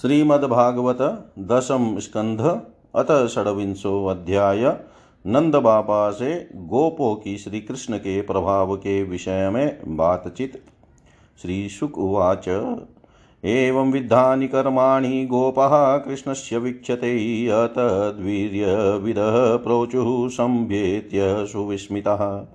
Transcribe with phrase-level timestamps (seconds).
[0.00, 2.60] श्रीमद्भागवत दशम स्कंध
[2.94, 4.78] अत षडविंशो अध्याय
[5.26, 10.62] नंद बाबा से गोपों की श्री कृष्ण के प्रभाव के विषय में बातचीत।
[11.42, 12.76] श्री शुक उवाच,
[13.44, 22.46] एवं विद्धानि कर्माणि गोपः कृष्णस्य वीक्षते अतद्वीर्यविदः प्रोचुः सम्भेत्य सुविस्मितः।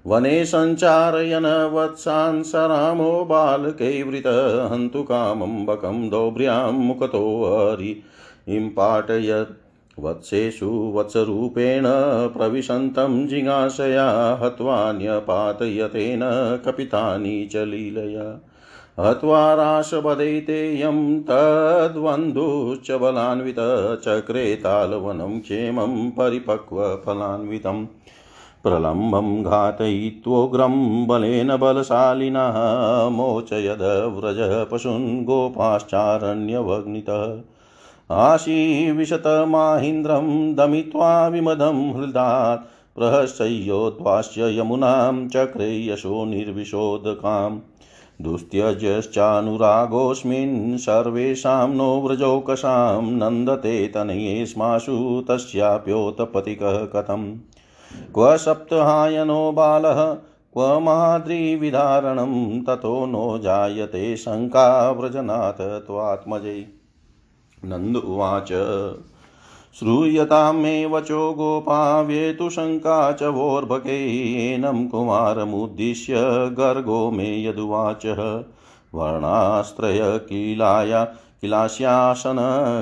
[0.08, 9.62] वने सञ्चारयन वत्सान् स रामो बालकैवृतः हन्तु कामं बकं दौभ्र्यां मुखतोऽरिं पाटयत्
[10.00, 11.84] वत्सेषु वत्सरूपेण
[12.38, 16.20] प्रविशन्तं जिज्ञासया हत्वान्यपातयतेन
[16.66, 18.52] कपितानि च लीलया।
[19.00, 27.86] हत्वा राशवदैतेयं तद्वन्धुश्च बलान्वितः चक्रे तालवनं क्षेमं परिपक्वफलान्वितम्
[28.66, 37.42] प्रलम्बं घातयित्वोग्रं बलेन बलशालिनः मोचयद व्रजः पशून् गोपाश्चारण्यवग्नितः।
[38.12, 47.60] आशीविशतमाहीन्द्रं दमित्वा विमदं हृदात् प्रहस्योद्वास्य यमुनां चक्रे यशो निर्विशोदकाम्।
[48.22, 57.36] दुस्त्यजश्चानुरागोऽस्मिन् सर्वेषां नो व्रजौकसां नन्दते तनयेष्माशु तस्याप्योतपतिकः कथम्।
[58.14, 60.18] क्व सप्तहायनो बालः,
[60.54, 66.66] क्व माद्रिविधारणं ततो नो जायते शङ्का व्रजनाथ त्वात्मजै।
[67.66, 68.54] नन्द उवाच
[69.80, 76.14] श्रूयतां मे वचो गोपाव्येतु शङ्का च वोर्भकेनं कुमारमुद्दिश्य
[76.54, 78.44] गर्गो मे यदुवाचः।
[78.96, 81.08] वर्णास्त्रयकीलाया
[81.42, 82.38] किलास्यासन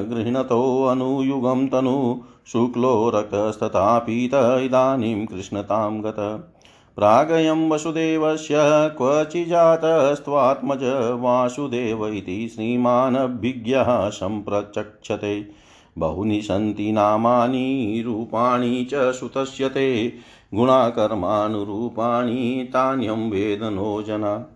[0.10, 6.50] गृह्णतोऽनुयुगं तनु शुक्लोरकस्तथापीत इदानीं कृष्णतां गत
[6.96, 8.56] प्रागयं वसुदेवस्य
[8.98, 10.80] क्वचिजातस्त्वात्मज
[11.22, 15.64] वासुदेव इति श्रीमानभिज्ञः सम्प्रचक्षते।
[15.98, 19.20] बहूनि सन्ति नामानि, रूपाणि च
[19.64, 20.14] ते
[20.54, 24.53] गुणाकर्मानुरूपाणि, तान्यं वेदनो जना।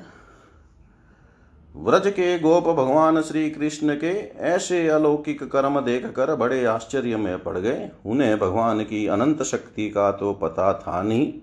[1.76, 4.14] व्रज के गोप भगवान श्री कृष्ण के
[4.48, 10.12] ऐसे अलौकिक कर्म देखकर बड़े आश्चर्य में पड़ गए। उन्हें भगवान की अनंत शक्ति का
[10.12, 11.34] तो पता था नहीं।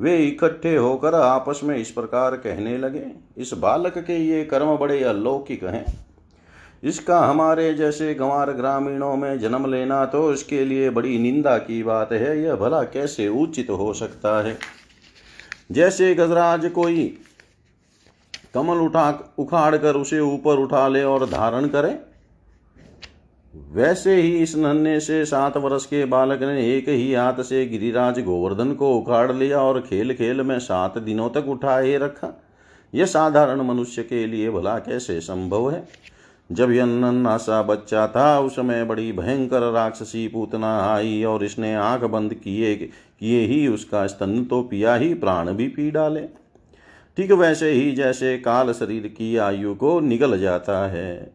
[0.00, 3.06] वे इकट्ठे होकर आपस में इस प्रकार कहने लगे,
[3.38, 6.07] इस बालक के ये कर्म बड़े अलौकिक हैं।
[6.82, 12.12] इसका हमारे जैसे गंवार ग्रामीणों में जन्म लेना तो इसके लिए बड़ी निंदा की बात
[12.12, 14.56] है, यह भला कैसे उचित हो सकता है?
[15.72, 17.06] जैसे गजराज कोई
[18.54, 21.98] कमल उठा, उखाड़ कर उसे ऊपर उठा ले और धारण करे,
[23.72, 28.20] वैसे ही इस नन्हे से सात वर्ष के बालक ने एक ही हाथ से गिरिराज
[28.20, 32.32] गोवर्धन को उखाड़ लिया और खेल खेल में सात दिनों तक उठाए रखा।
[32.92, 35.86] यह साधारण मनुष्य के लिए भला कैसे संभव है?
[36.50, 41.74] जब यह नन्ना सा बच्चा था उस समय बड़ी भयंकर राक्षसी पूतना आई और इसने
[41.74, 46.20] आँख बंद किए किए ही उसका स्तन तो पिया ही, प्राण भी पी डाले।
[47.16, 51.32] ठीक वैसे ही जैसे काल शरीर की आयु को निगल जाता है।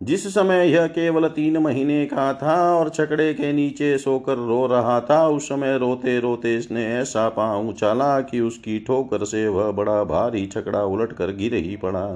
[0.00, 5.00] जिस समय यह केवल तीन महीने का था और छकड़े के नीचे सोकर रो रहा
[5.00, 10.04] था, उस समय रोते रोते इसने ऐसा पाँव उछाला कि उसकी ठोकर से वह बड़ा
[10.04, 12.06] भारी छकड़ा उलट कर गिर ही पड़ा।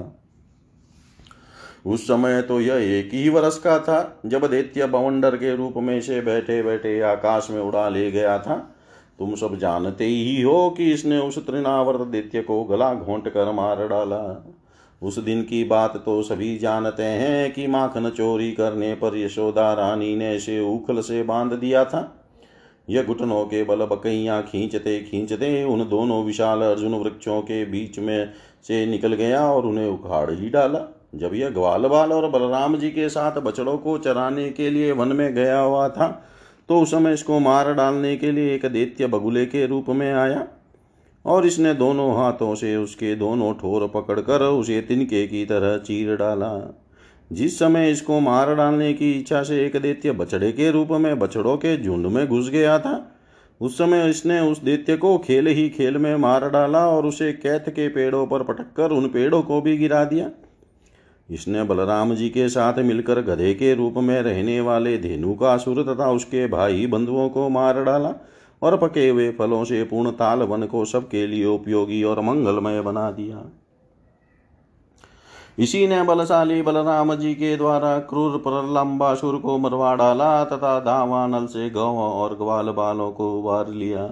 [1.85, 6.01] उस समय तो यह एक ही वर्ष का था, जब दैत्य बवंडर के रूप में
[6.01, 8.55] से बैठे बैठे आकाश में उड़ा ले गया था।
[9.19, 13.87] तुम सब जानते ही हो कि इसने उस तृणावर्त दैत्य को गला घोंट कर मार
[13.87, 14.51] डाला।
[15.01, 20.15] उस दिन की बात तो सभी जानते हैं कि माखन चोरी करने पर यशोदा रानी
[20.15, 22.27] ने इसे उखल से बाँध दिया था।
[22.89, 28.33] यह घुटनों के बल बकैया खींचते खींचते उन दोनों विशाल अर्जुन वृक्षों के बीच में
[28.67, 32.89] से निकल गया और उन्हें उखाड़ ही डाला। जब यह ग्वाल बाल और बलराम जी
[32.91, 36.07] के साथ बछड़ों को चराने के लिए वन में गया हुआ था
[36.69, 40.47] तो उस समय इसको मार डालने के लिए एक दैत्य बगुले के रूप में आया
[41.25, 46.51] और इसने दोनों हाथों से उसके दोनों ठोर पकड़कर उसे तिनके की तरह चीर डाला।
[47.31, 51.55] जिस समय इसको मार डालने की इच्छा से एक दैत्य बछड़े के रूप में बछड़ों
[51.57, 53.11] के झुंड में घुस गया था,
[53.61, 57.69] उस समय इसने उस दैत्य को खेल ही खेल में मार डाला और उसे कैथ
[57.69, 60.29] के पेड़ों पर पटक कर उन पेड़ों को भी गिरा दिया।
[61.29, 65.83] इसने बलराम जी के साथ मिलकर गधे के रूप में रहने वाले धेनु का सुर
[65.83, 68.13] तथा उसके भाई बंधुओं को मार डाला
[68.61, 73.11] और पके हुए फलों से पूर्ण ताल वन को सबके लिए उपयोगी और मंगलमय बना
[73.11, 73.43] दिया।
[75.59, 81.69] इसी ने बलशाली बलराम जी के द्वारा क्रूर प्रलंबासुर को मरवा डाला तथा दावानल से
[81.69, 84.09] गौ और ग्वाल बालों को उबार लिया।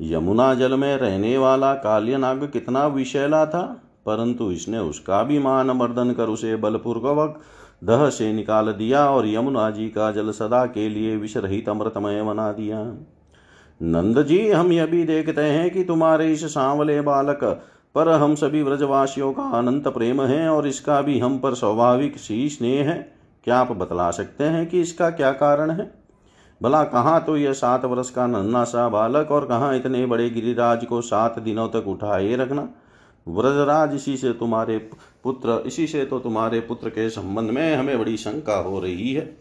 [0.00, 3.64] यमुना जल में रहने वाला काल्यनाग कितना विशैला था।
[4.06, 7.40] परंतु इसने उसका भी मान मर्दन कर उसे बलपूर्वक
[7.84, 12.50] दह से निकाल दिया और यमुना जी का जल सदा के लिए विषरहित अमृतमय बना
[12.52, 12.82] दिया।
[13.80, 17.44] नंद जी, हम यह भी देखते हैं कि तुम्हारे इस सांवले बालक
[17.94, 22.48] पर हम सभी व्रजवासियों का अनंत प्रेम है और इसका भी हम पर स्वाभाविक सी
[22.48, 23.12] स्नेह है।
[23.44, 25.90] क्या आप बतला सकते हैं कि इसका क्या कारण है?
[26.60, 30.84] भला कहाँ तो यह सात वर्ष का नन्ना सा बालक और कहाँ इतने बड़े गिरिराज
[30.84, 32.68] को सात दिनों तक उठाए रखना?
[33.26, 34.78] व्रजराज इसी से तुम्हारे
[35.24, 39.36] पुत्र, इसी से तो तुम्हारे पुत्र के संबंध में हमें बड़ी शंका हो रही है।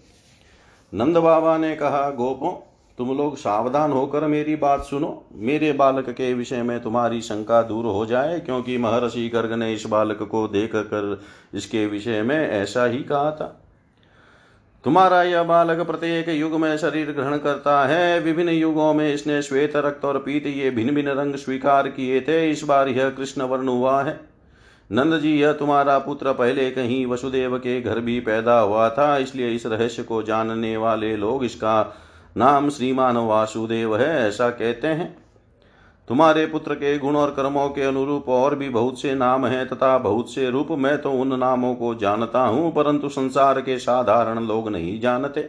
[0.93, 2.67] नंद बाबा ने कहा, गोपो,
[2.97, 7.85] तुम लोग सावधान होकर मेरी बात सुनो। मेरे बालक के विषय में तुम्हारी शंका दूर
[7.85, 11.21] हो जाए, क्योंकि महर्षि गर्ग ने इस बालक को देख कर
[11.53, 13.57] इसके विषय में ऐसा ही कहा था।
[14.83, 19.75] तुम्हारा यह बालक प्रत्येक युग में शरीर ग्रहण करता है। विभिन्न युगों में इसने श्वेत
[19.75, 23.67] रक्त और पीत ये भिन्न भिन्न रंग स्वीकार किए थे। इस बार यह कृष्ण वर्ण
[23.67, 24.19] हुआ है।
[24.91, 29.49] नंद जी, यह तुम्हारा पुत्र पहले कहीं वसुदेव के घर भी पैदा हुआ था, इसलिए
[29.49, 31.97] इस रहस्य को जानने वाले लोग इसका
[32.37, 35.20] नाम श्रीमान वासुदेव है, ऐसा कहते हैं।
[36.11, 39.97] तुम्हारे पुत्र के गुण और कर्मों के अनुरूप और भी बहुत से नाम हैं तथा
[39.97, 44.67] बहुत से रूप मैं तो उन नामों को जानता हूँ, परंतु संसार के साधारण लोग
[44.69, 45.47] नहीं जानते।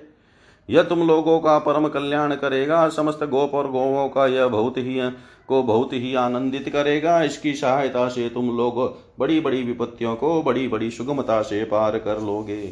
[0.69, 5.00] यह तुम लोगों का परम कल्याण करेगा, समस्त गोप और गोवों का यह बहुत ही,
[5.49, 8.83] को बहुत ही आनंदित करेगा। इसकी सहायता से तुम लोग
[9.19, 12.62] बड़ी बड़ी विपत्तियों को बड़ी बड़ी सुगमता से पार कर लोगे।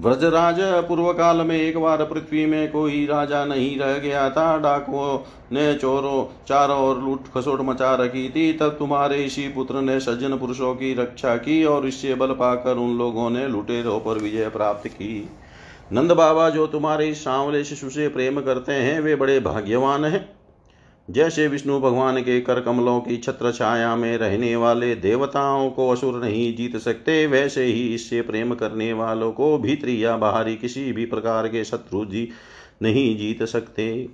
[0.00, 5.18] व्रजराज पूर्व काल में एक बार पृथ्वी में कोई राजा नहीं रह गया था। डाकुओं
[5.52, 10.36] ने चोरों, चारों ओर लूट खसोट मचा रखी थी। तब तुम्हारे इसी पुत्र ने सज्जन
[10.38, 14.88] पुरुषों की रक्षा की और इससे बल पाकर उन लोगों ने लुटेरों पर विजय प्राप्त
[14.88, 15.28] की।
[15.92, 20.33] नंद बाबा जो तुम्हारे सांवले शिशु से प्रेम करते हैं, वे बड़े भाग्यवान हैं।
[21.10, 26.14] जैसे विष्णु भगवान के कर कमलों की छत्र छाया में रहने वाले देवताओं को असुर
[26.24, 31.06] नहीं जीत सकते, वैसे ही इससे प्रेम करने वालों को भीतरी या बाहरी किसी भी
[31.06, 32.28] प्रकार के शत्रु जी
[32.82, 34.08] नहीं जीत सकते।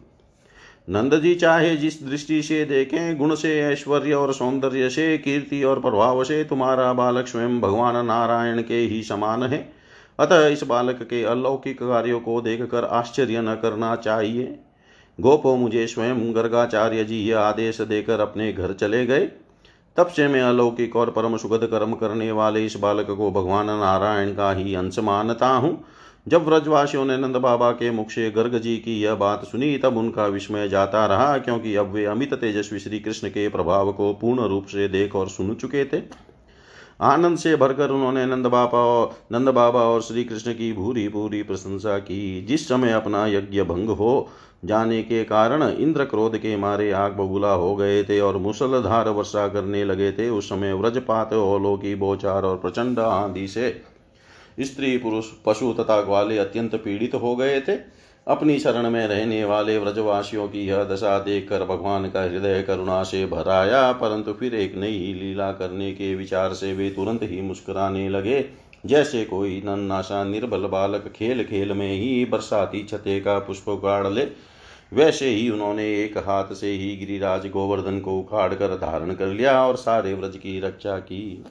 [0.88, 5.80] नंद जी चाहे जिस दृष्टि से देखें, गुण से, ऐश्वर्य और सौंदर्य से, कीर्ति और
[5.80, 9.72] प्रभाव से तुम्हारा बालक स्वयं भगवान नारायण के ही समान है।
[10.18, 14.58] अतः इस बालक के अलौकिक कार्यों को देखकर आश्चर्य न करना चाहिए।
[15.20, 19.28] गोपो मुझे स्वयं गर्गाचार्य जी यह आदेश देकर अपने घर चले गए।
[19.96, 24.34] तब से मैं अलौकिक और परम सुगध कर्म करने वाले इस बालक को भगवान नारायण
[24.34, 25.84] का ही अंश मानता हूँ।
[26.28, 29.96] जब व्रजवासियों ने नंद बाबा के मुख से गर्ग जी की यह बात सुनी, तब
[29.96, 34.48] उनका विस्मय जाता रहा, क्योंकि अब वे अमित तेजस्वी श्री कृष्ण के प्रभाव को पूर्ण
[34.48, 36.02] रूप से देख और सुन चुके थे।
[37.00, 41.42] आनंद से भरकर उन्होंने नंद बाबा और नंद बाबा और श्री कृष्ण की भूरी पूरी
[41.42, 44.28] प्रशंसा की। जिस समय अपना यज्ञ भंग हो
[44.62, 49.46] जाने के कारण इंद्र क्रोध के मारे आग बबूला हो गए थे और मुसलधार वर्षा
[49.48, 53.70] करने लगे थे। उस समय व्रजपात ओलो की बोचार और प्रचंड आंधी से
[54.60, 57.78] स्त्री, पुरुष, पशु तथा ग्वाले अत्यंत पीड़ित हो गए थे।
[58.26, 63.24] अपनी शरण में रहने वाले व्रजवासियों की यह दशा देखकर भगवान का हृदय करुणा से
[63.26, 68.40] भराया परंतु फिर एक नई लीला करने के विचार से वे तुरंत ही मुस्कुराने लगे।
[68.86, 74.26] जैसे कोई नन्नाशा निर्बल बालक खेल खेल में ही बरसाती छते का पुष्प उखाड़ ले,
[74.92, 79.66] वैसे ही उन्होंने एक हाथ से ही गिरिराज गोवर्धन को उखाड़ कर धारण कर लिया
[79.66, 81.44] और सारे व्रज की रक्षा की।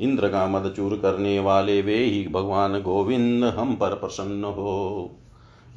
[0.00, 5.10] इंद्र का मद चूर करने वाले वे ही भगवान गोविंद हम पर प्रसन्न हो।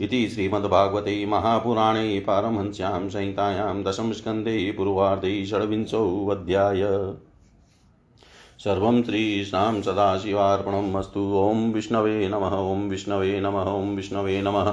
[0.02, 6.82] इति श्रीमद्भागवते महापुराणे पारमहंस्यां संहितायां दशमस्कन्धे पूर्वार्धे षड्विंशोऽध्याय।
[8.60, 10.96] सर्वं श्रीशां सदाशिवार्पणम्
[11.52, 14.72] ॐ विष्णवे नमः, ॐ विष्णवे नमः, ॐ विष्णवे नमः।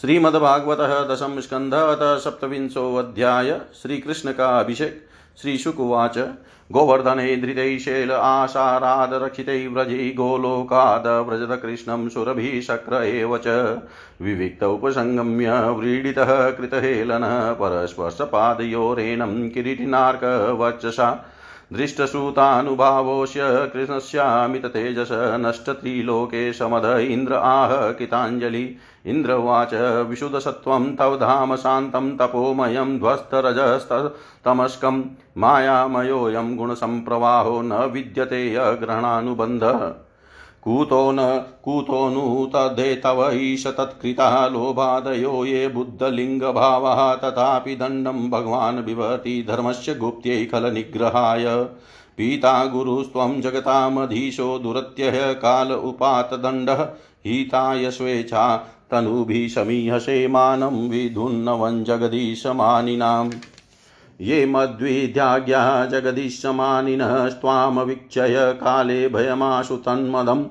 [0.00, 0.78] श्रीमद्भागवत
[1.10, 5.02] दशम स्कंध अतः सप्तविंशोऽध्याय श्रीकृष्ण का अभिषेक
[5.42, 6.18] श्रीशुकुवाच,
[6.72, 13.46] गोवर्धने धृतैशैल आशारादरक्षितै व्रजै गोलोकाद व्रजत कृष्णं सुरभिशक्र एव च।
[14.22, 17.22] विविक्त उपसङ्गम्य व्रीडितः कृतहेलन
[17.60, 21.30] परस्पर्शपादयोरेनं किरीटिनार्कवचसा।
[21.74, 28.76] दृष्टसूतानुभावोऽस्य कृष्णस्यामिततेजस नष्टत्रिलोके समद इन्द्र आह किताञ्जलि।
[29.06, 29.70] इन्द्रवाच
[30.08, 35.04] विशुदसत्त्वं तव धाम शान्तं तपोमयं ध्वस्तरजस्तमस्कं
[35.36, 39.94] मायामयोऽयं गुणसम्प्रवाहो न विद्यते अग्रहणानुबन्धः
[40.64, 41.16] कूतो न,
[41.64, 50.44] कूतो नु तद्धे तव ईश तत्कृता लोभादयो ये बुद्धलिङ्गभावः तथापि दण्डं भगवान् बिभर्ति धर्मस्य गुप्त्यै
[50.44, 51.44] खलनिग्रहाय
[52.16, 56.88] पीता गुरुस्त्वं जगतामधीशो दुरत्यः काल उपातदण्डः
[57.26, 58.56] हिताय स्वेच्छा
[58.90, 63.30] तनुभिः समीहसे मानं विधुन्नवं जगदीशमानिनाम्।
[64.20, 70.44] ये मद्विद्याज्ञा जगदीशमानिनः स्वामवीक्षय काले भयमाशु तन्मदम्।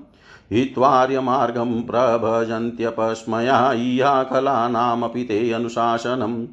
[0.52, 6.48] हित्वार्यमार्गं प्रभजन्त्यपस्मया इहाकलानामपि ते अनुशासनम्।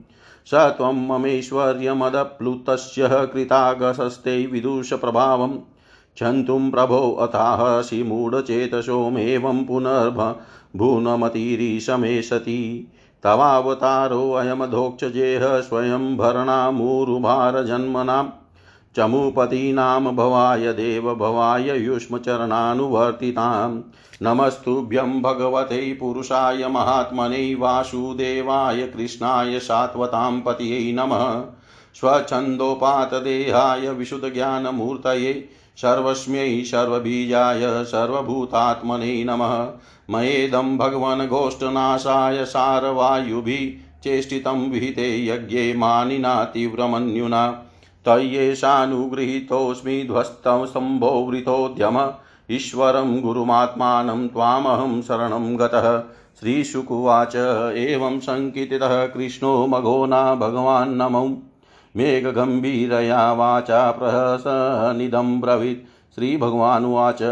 [0.47, 5.59] स त्वं ममेश्वर्यमदप्लुतस्य कृतागसस्ते विदुषप्रभावम्।
[6.15, 10.41] क्षन्तुं प्रभो अथाहसि मूढचेतसोमेवं पुनर्भ
[10.77, 12.23] भूनमतिरीशमे
[13.25, 18.25] तवावतारोऽयमधोक्षजेह स्वयं भरणामुरुभारजन्मनां
[18.97, 23.81] चमुपतीनां भवाय देव भवाय युष्मचरणानुवर्तितां।
[24.23, 31.43] नमस्तुभ्यं भगवते पुरुषाय महात्मने वासुदेवाय कृष्णाय सात्वतां पतये नमः।
[31.95, 39.67] स्वच्छन्दोपातदेहाय विशुद्धज्ञानमूर्तये सर्वस्मै सर्वबीजाय सर्वभूतात्मने नमः।
[40.11, 47.65] मयेदं भगवन् गोष्ठनाशाय सारवायुभिः चेष्टितं विहिते यज्ञे मानिना तीव्रमन्युना।
[48.05, 52.13] तय्येषानुगृहीतोऽस्मि ध्वस्तस्तम्भोवृतोद्यम
[52.51, 56.03] ईश्वरं गुरुमात्मानं त्वामहं शरणं गतः।
[56.41, 57.37] श्रीशुकुवाच
[57.77, 61.37] एवं सङ्कीर्तितः कृष्णो मघोना भगवान् नमौ।
[61.97, 67.23] मेघगम्भीरया वाचा प्रहसनिदं ब्रवीत्। श्रीभगवानुवाच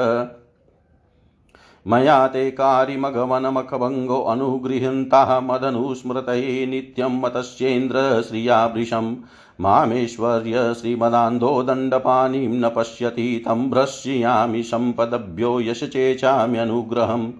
[1.88, 9.16] मया ते कारिमघवनमखभङ्गो अनुगृहन्तः मदनुस्मृतये नित्यं मतस्येन्द्र श्रियाभृशं।
[9.60, 17.32] मामेश्वर्य श्रीमदान्धो दण्डपाणिं न पश्यति, तं भ्रश्यामि सम्पदभ्यो यशचेचाम्यनुग्रहं।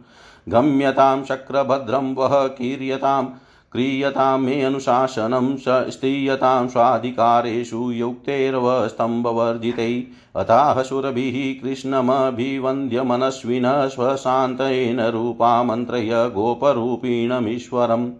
[0.49, 3.29] गम्यतां शक्रभद्रं वः कीर्यताम्
[3.73, 10.05] क्रियतां मे अनुशासनं स्त्रीयतां स्वाधिकारेषु युक्तैर्वस्तम्भवर्जितै
[10.37, 18.11] अथाह सुरभिः कृष्णमभिवन्द्यमनस्विनः स्वशान्तेन रूपामन्त्रय गोपरूपिणमीश्वरम्।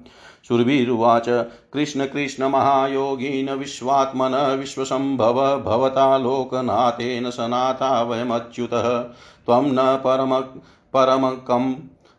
[0.49, 10.61] सुरभिरुवाच, कृष्ण कृष्ण, महायोगीन, विश्वात्मन, विश्वसम्भव, भवता लोकनाथेन सनाथा वयमच्युतः। त्वं न परम,
[10.97, 11.75] परमकम्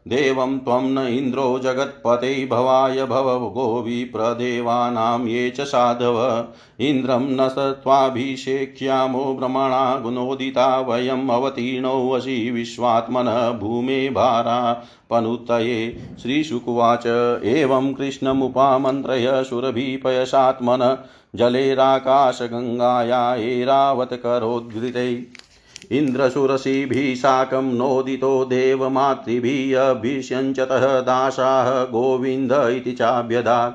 [0.08, 6.46] देवं त्वं न इन्द्रो जगत्पते भवाय भव गोविप्रदेवानां ये च साधव।
[6.80, 17.04] इन्द्रं न स त्वाभिषेक्ष्यामो ब्रह्मणा गुणोदिता वयम् वशी विश्वात्मनः भूमे भारापनुतये श्रीशुकुवाच,
[17.46, 20.98] एवं कृष्णमुपामन्त्रय सुरभिपयसात्मन
[21.36, 25.26] जलेराकाशगङ्गाया एरावत्करोद्घृतै
[25.92, 33.74] इन्द्रशुरसिभिः साकं नोदितो देवमातृभिः अभिष्यञ्चतः दासाः गोविन्द इति चाभ्यदात्।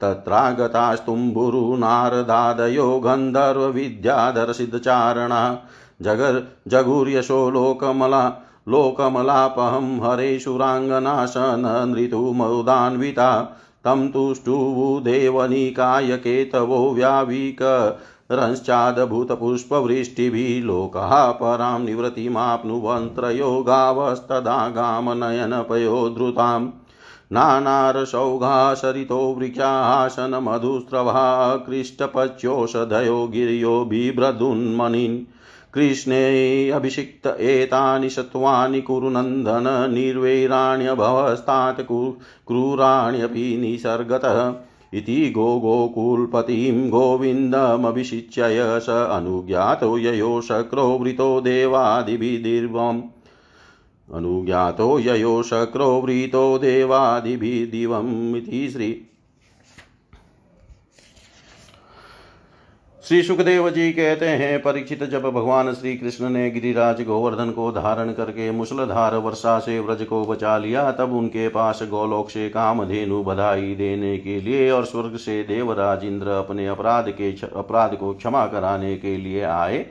[0.00, 5.58] तत्रागतास्तुम्बुरुनारदादयो गन्धर्वविद्याधरसिद्धचारणा
[6.02, 17.62] जगर् जगुर्यशो लोकमला लोकमलापहं हरेशुराङ्गनाशन नृतुमौदान्विता तं तुष्टुवुदेवनिकाय केतवो व्यावीक
[18.32, 26.70] रंश्चादभूतपुष्पवृष्टिभिः लोकाः परां निवृत्तिमाप्नुवन्त्रयो गावस्तदा गामनयनपयोधृताम्
[27.32, 35.32] नानारसौघासरितो वृक्षासनमधुस्रवा कृष्टपच्योषधयो गिर्यो बिभ्रदुन्मनिन्।
[35.74, 44.54] कृष्णे अभिषिक्त एतानि सत्त्वानि कुरु नन्दन, निर्वैराण्यभवस्तात् क्रूराण्यपि निसर्गतः।
[44.96, 53.02] इति गो गोकुलपतिं गोविन्दमभिषिच्यय स अनुज्ञातो ययो शक्रो वृतो देवादिभिर्दिवम्।
[54.14, 58.90] अनुज्ञातो ययो शक्रो वृतो देवादिभिर्दिवम् इति श्री
[63.06, 68.10] श्री सुखदेव जी कहते हैं, परीक्षित जब भगवान श्री कृष्ण ने गिरिराज गोवर्धन को धारण
[68.12, 73.74] करके मुसलधार वर्षा से व्रज को बचा लिया, तब उनके पास गोलोक से कामधेनु बधाई
[73.74, 78.96] देने के लिए और स्वर्ग से देवराज इंद्र अपने अपराध के अपराध को क्षमा कराने
[78.96, 79.84] के लिए आए।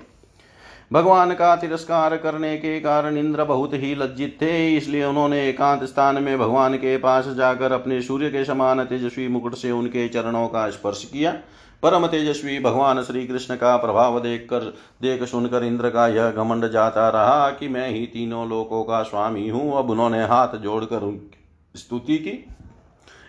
[0.94, 6.24] भगवान का तिरस्कार करने के कारण इंद्र बहुत ही लज्जित थे, इसलिए उन्होंने एकांत स्थान
[6.24, 10.70] में भगवान के पास जाकर अपने सूर्य के समान तेजस्वी मुकुट से उनके चरणों का
[10.70, 11.38] स्पर्श किया।
[11.84, 14.60] परम तेजस्वी भगवान श्री कृष्ण का प्रभाव देख कर
[15.02, 19.48] देख सुनकर इंद्र का यह घमंड जाता रहा कि मैं ही तीनों लोकों का स्वामी
[19.50, 21.30] हूँ। अब उन्होंने हाथ जोड़कर
[21.76, 22.46] स्तुति की।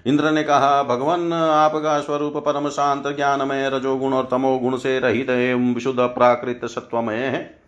[0.07, 5.73] इंद्र ने कहा, भगवान, आपका स्वरूप परम शांत, ज्ञानमय, रजोगुण और तमोगुण से रहित एवं
[5.75, 7.59] विशुद्ध, प्राकृत, सत्वमय है।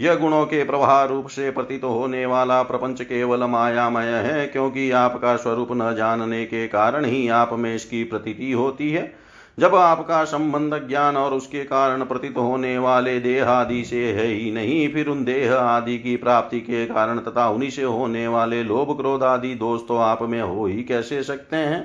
[0.00, 5.36] यह गुणों के प्रवाह रूप से प्रतीत होने वाला प्रपंच केवल मायामय है, क्योंकि आपका
[5.36, 9.27] स्वरूप न जानने के कारण ही आप में इसकी प्रतीति होती है।
[9.58, 14.50] जब आपका संबंध ज्ञान और उसके कारण प्रतीत होने वाले देह आदि से है ही
[14.50, 18.96] नहीं, फिर उन देह आदि की प्राप्ति के कारण तथा उन्हीं से होने वाले लोभ
[18.96, 21.80] क्रोध आदि दोष तो आप में हो ही कैसे सकते हैं?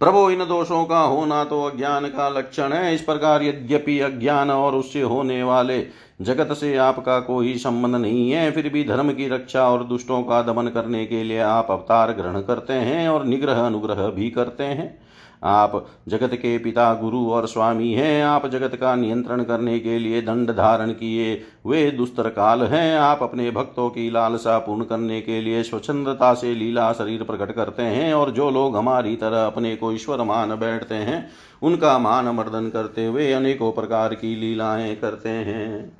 [0.00, 4.74] प्रभु, इन दोषों का होना तो अज्ञान का लक्षण है। इस प्रकार यद्यपि अज्ञान और
[4.74, 5.80] उससे होने वाले
[6.20, 10.40] जगत से आपका कोई संबंध नहीं है, फिर भी धर्म की रक्षा और दुष्टों का
[10.42, 15.07] दमन करने के लिए आप अवतार ग्रहण करते हैं और निग्रह अनुग्रह भी करते हैं।
[15.42, 20.22] आप जगत के पिता गुरु और स्वामी हैं, आप जगत का नियंत्रण करने के लिए
[20.22, 21.34] दंड धारण किए
[21.66, 26.54] वे दुस्तर काल हैं, आप अपने भक्तों की लालसा पूर्ण करने के लिए स्वच्छंदता से
[26.54, 30.94] लीला शरीर प्रकट करते हैं और जो लोग हमारी तरह अपने को ईश्वर मान बैठते
[30.94, 31.28] हैं,
[31.62, 35.98] उनका मान मर्दन करते हुए अनेकों प्रकार की लीलाएँ करते हैं।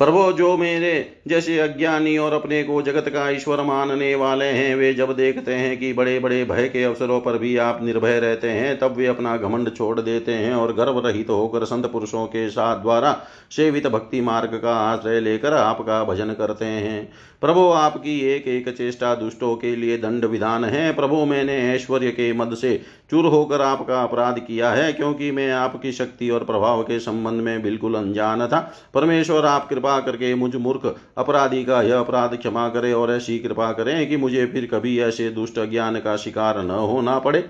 [0.00, 4.92] प्रभो जो मेरे जैसे अज्ञानी और अपने को जगत का ईश्वर मानने वाले हैं, वे
[4.94, 8.78] जब देखते हैं कि बड़े बड़े भय के अवसरों पर भी आप निर्भय रहते हैं,
[8.78, 12.48] तब वे अपना घमंड छोड़ देते हैं और गर्भ रहित तो होकर संत पुरुषों के
[12.50, 13.16] साथ द्वारा
[13.50, 19.14] सेवित भक्ति मार्ग का आश्रय लेकर आपका भजन करते हैं। प्रभो, आपकी एक एक चेष्टा
[19.14, 22.80] दुष्टों के लिए दंड विधान है। प्रभु, मैंने ऐश्वर्य के मद से
[23.14, 27.62] चूर होकर आपका अपराध किया है, क्योंकि मैं आपकी शक्ति और प्रभाव के संबंध में
[27.62, 28.58] बिल्कुल अनजान था।
[28.94, 33.72] परमेश्वर, आप कृपा करके मुझ मूर्ख अपराधी का यह अपराध क्षमा करें और ऐसी कृपा
[33.72, 37.44] करें कि मुझे फिर कभी ऐसे दुष्ट ज्ञान का शिकार न होना पड़े।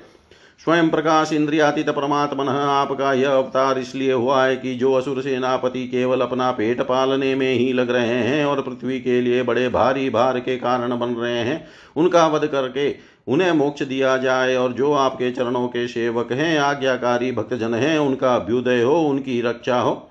[0.65, 6.21] स्वयं प्रकाश इंद्रियातीत परमात्मन, आपका यह अवतार इसलिए हुआ है कि जो असुर सेनापति केवल
[6.21, 10.39] अपना पेट पालने में ही लग रहे हैं और पृथ्वी के लिए बड़े भारी भार
[10.41, 12.89] के कारण बन रहे हैं, उनका वध करके
[13.29, 18.37] उन्हें मोक्ष दिया जाए और जो आपके चरणों के सेवक हैं, आज्ञाकारी भक्तजन हैं, उनका
[18.37, 20.11] अभ्युदय हो, उनकी रक्षा हो।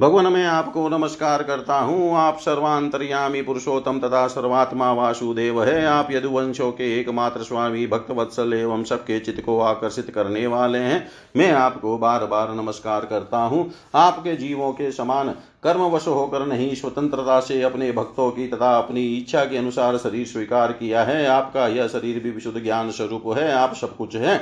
[0.00, 6.72] भगवान, मैं आपको नमस्कार करता हूँ। आप सर्वांतर्यामी पुरुषोत्तम तथा सर्वात्मा वासुदेव है। आप यदुवंशों
[6.72, 11.98] के एकमात्र स्वामी भक्त वत्सल एवं सबके चित्त को आकर्षित करने वाले हैं। मैं आपको
[11.98, 17.92] बार बार नमस्कार करता हूँ। आपके जीवों के समान कर्मवश होकर नहीं स्वतंत्रता से अपने
[17.92, 22.30] भक्तों की तथा अपनी इच्छा के अनुसार शरीर स्वीकार किया है। आपका यह शरीर भी
[22.30, 24.40] विशुद्ध ज्ञान स्वरूप है। आप सब कुछ है।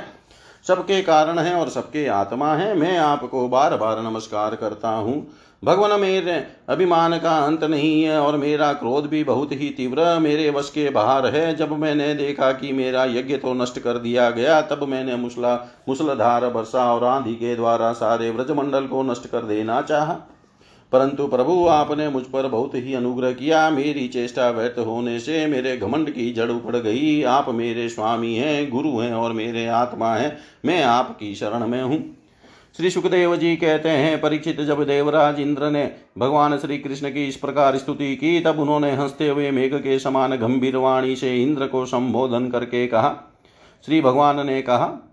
[0.67, 5.27] सबके कारण है और सबके आत्मा है। मैं आपको बार बार नमस्कार करता हूँ।
[5.63, 10.49] भगवान, मेरे अभिमान का अंत नहीं है और मेरा क्रोध भी बहुत ही तीव्र मेरे
[10.49, 14.61] वश के बाहर है। जब मैंने देखा कि मेरा यज्ञ तो नष्ट कर दिया गया,
[14.61, 15.55] तब मैंने मुसला,
[15.89, 20.19] मुसलधार वर्षा और आंधी के द्वारा सारे व्रजमंडल को नष्ट कर देना चाहा।
[20.93, 25.77] परंतु प्रभु, आपने मुझ पर बहुत ही अनुग्रह किया। मेरी चेष्टा व्यर्थ होने से मेरे
[25.77, 30.37] घमंड की जड़ उखड़ गई। आप मेरे स्वामी हैं, गुरु हैं और मेरे आत्मा हैं।
[30.65, 32.17] मैं आपकी शरण में हूँ।
[32.77, 37.35] श्री सुखदेव जी कहते हैं, परीक्षित जब देवराज इंद्र ने भगवान श्री कृष्ण की इस
[37.35, 41.85] प्रकार स्तुति की, तब उन्होंने हँसते हुए मेघ के समान गंभीर वाणी से इंद्र को
[41.85, 43.15] संबोधन करके कहा।
[43.85, 45.09] श्री भगवान ने कहा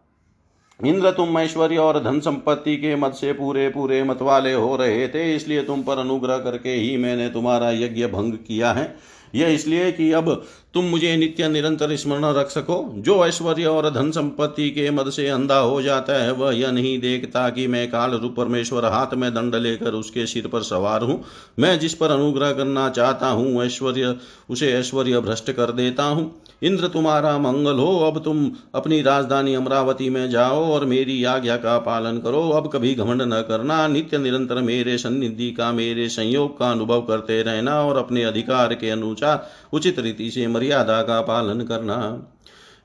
[0.81, 5.07] इंद्र तुम ऐश्वर्य और धन संपत्ति के मत से पूरे पूरे मत वाले हो रहे
[5.09, 8.95] थे, इसलिए तुम पर अनुग्रह करके ही मैंने तुम्हारा यज्ञ भंग किया है।
[9.35, 10.31] यह इसलिए कि अब
[10.75, 15.29] तुम मुझे नित्य निरंतर स्मरण रख सको। जो ऐश्वर्य और धन संपत्ति के मद से
[15.29, 19.33] अंधा हो जाता है, वह यह नहीं देखता कि मैं काल रूप परमेश्वर हाथ में
[19.35, 21.23] दंड लेकर उसके सिर पर सवार हूँ।
[21.59, 24.17] मैं जिस पर अनुग्रह करना चाहता हूँ, ऐश्वर्य,
[24.51, 26.31] उसे ऐश्वर्य भ्रष्ट कर देता हूँ।
[26.63, 31.79] इंद्र तुम्हारा मंगल हो, अब तुम अपनी राजधानी अमरावती में जाओ और मेरी आज्ञा का
[31.79, 36.71] पालन करो। अब कभी घमंड न करना, नित्य निरंतर मेरे सन्निधि का, मेरे संयोग का
[36.71, 41.97] अनुभव करते रहना और अपने अधिकार के अनुसार उचित रीति से मर्यादा का पालन करना।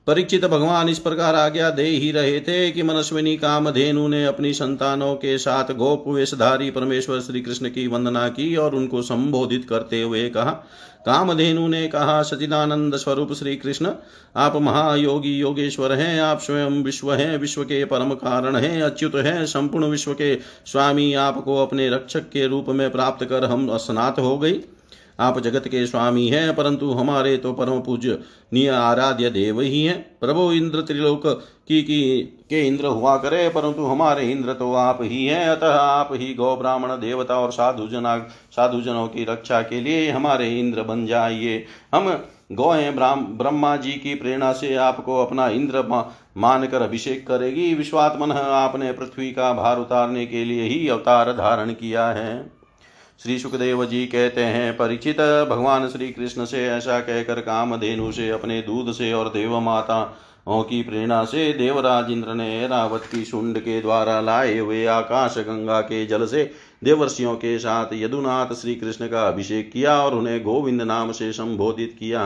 [0.08, 5.16] परीक्षित भगवान इस प्रकार आज्ञा दे ही रहे थे कि मनस्विनी कामधेनु ने अपनी संतानों
[5.16, 10.30] के साथ गोप वेशधारी परमेश्वर श्री कृष्ण की वंदना की और उनको संबोधित करते हुए
[10.30, 10.52] कहा,
[11.06, 13.92] कामधेनु ने कहा, सचिदानंद स्वरूप श्री कृष्ण
[14.36, 19.46] आप महायोगी योगेश्वर हैं, आप स्वयं विश्व हैं, विश्व के परम कारण हैं, अच्युत हैं,
[19.46, 24.38] संपूर्ण विश्व के स्वामी आपको अपने रक्षक के रूप में प्राप्त कर हम स्नात हो
[24.38, 24.62] गई।
[25.20, 28.18] आप जगत के स्वामी हैं परंतु हमारे तो परम पूज्य
[28.54, 33.86] निय आराध्य देव ही हैं। प्रभु इंद्र त्रिलोक की, की के इंद्र हुआ करे परंतु
[33.86, 38.18] हमारे इंद्र तो आप ही हैं। अतः आप ही गौ ब्राह्मण देवता और साधु जना
[38.52, 42.10] साधुजनों की रक्षा के लिए हमारे इंद्र बन जाइए। हम
[42.52, 45.84] गौएँ ब्रह्मा जी की प्रेरणा से आपको अपना इंद्र
[46.38, 52.08] मानकर अभिषेक करेगी। विश्वात्मन आपने पृथ्वी का भार उतारने के लिए ही अवतार धारण किया
[52.08, 52.36] है।
[53.20, 58.62] श्री सुखदेव जी कहते हैं, परिचित भगवान श्री कृष्ण से ऐसा कहकर कामधेनु से, अपने
[58.62, 60.04] दूध से और देव माता
[60.50, 65.80] की प्रेरणा से देवराज इंद्र ने रावत की शुंड के द्वारा लाए हुए आकाश गंगा
[65.82, 66.44] के जल से
[66.84, 71.96] देवर्षियों के साथ यदुनाथ श्री कृष्ण का अभिषेक किया और उन्हें गोविंद नाम से संबोधित
[72.00, 72.26] किया।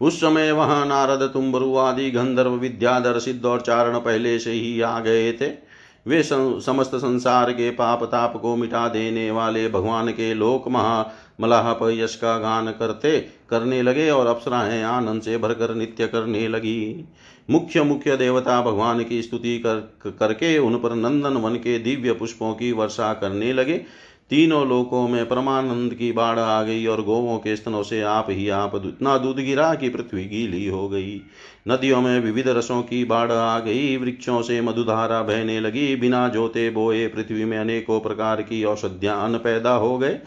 [0.00, 4.98] उस समय वहाँ नारद, तुम्बरु आदि गंधर्व विद्याधर सिद्ध और चारण पहले से ही आ
[5.00, 5.71] गए थे।
[6.06, 11.78] वे समस्त संसार के पाप ताप को मिटा देने वाले भगवान के लोक महा मलाहप
[11.82, 17.04] यश का गान करते, करने लगे और अप्सराएँ आनंद से भरकर नित्य करने लगी।
[17.50, 22.52] मुख्य मुख्य देवता भगवान की स्तुति कर करके उन पर नंदन वन के दिव्य पुष्पों
[22.54, 23.84] की वर्षा करने लगे।
[24.30, 28.48] तीनों लोकों में परमानंद की बाढ़ आ गई और गोवों के स्तनों से आप ही
[28.48, 31.20] आप इतना दूध गिरा कि पृथ्वी गीली हो गई।
[31.68, 36.70] नदियों में विविध रसों की बाढ़ आ गई, वृक्षों से मधुधारा बहने लगी, बिना जोते
[36.70, 40.20] बोए पृथ्वी में अनेकों प्रकार की औषधियाँ पैदा हो गए।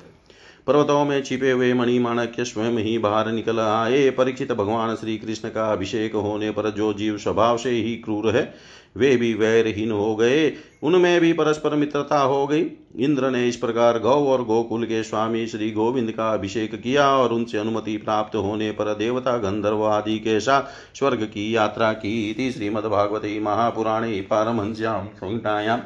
[0.68, 5.72] पर्वतों में छिपे हुए मणिमाणक्य स्वयं ही बाहर निकल आए। परीक्षित भगवान श्री कृष्ण का
[5.72, 8.54] अभिषेक होने पर जो जीव स्वभाव से ही क्रूर है,
[8.98, 14.00] वे भी वैरहीन हो गए। उनमें भी परस्पर मित्रता हो गई। इंद्र ने इस प्रकार
[14.00, 18.72] गौ और गोकुल के स्वामी श्री गोविंद का अभिषेक किया और उनसे अनुमति प्राप्त होने
[18.72, 25.78] पर देवता गंधर्व आदि के साथ स्वर्ग की यात्रा की थी। श्रीमद्भागवती महापुराणे पारमहंस्यां संहितायां।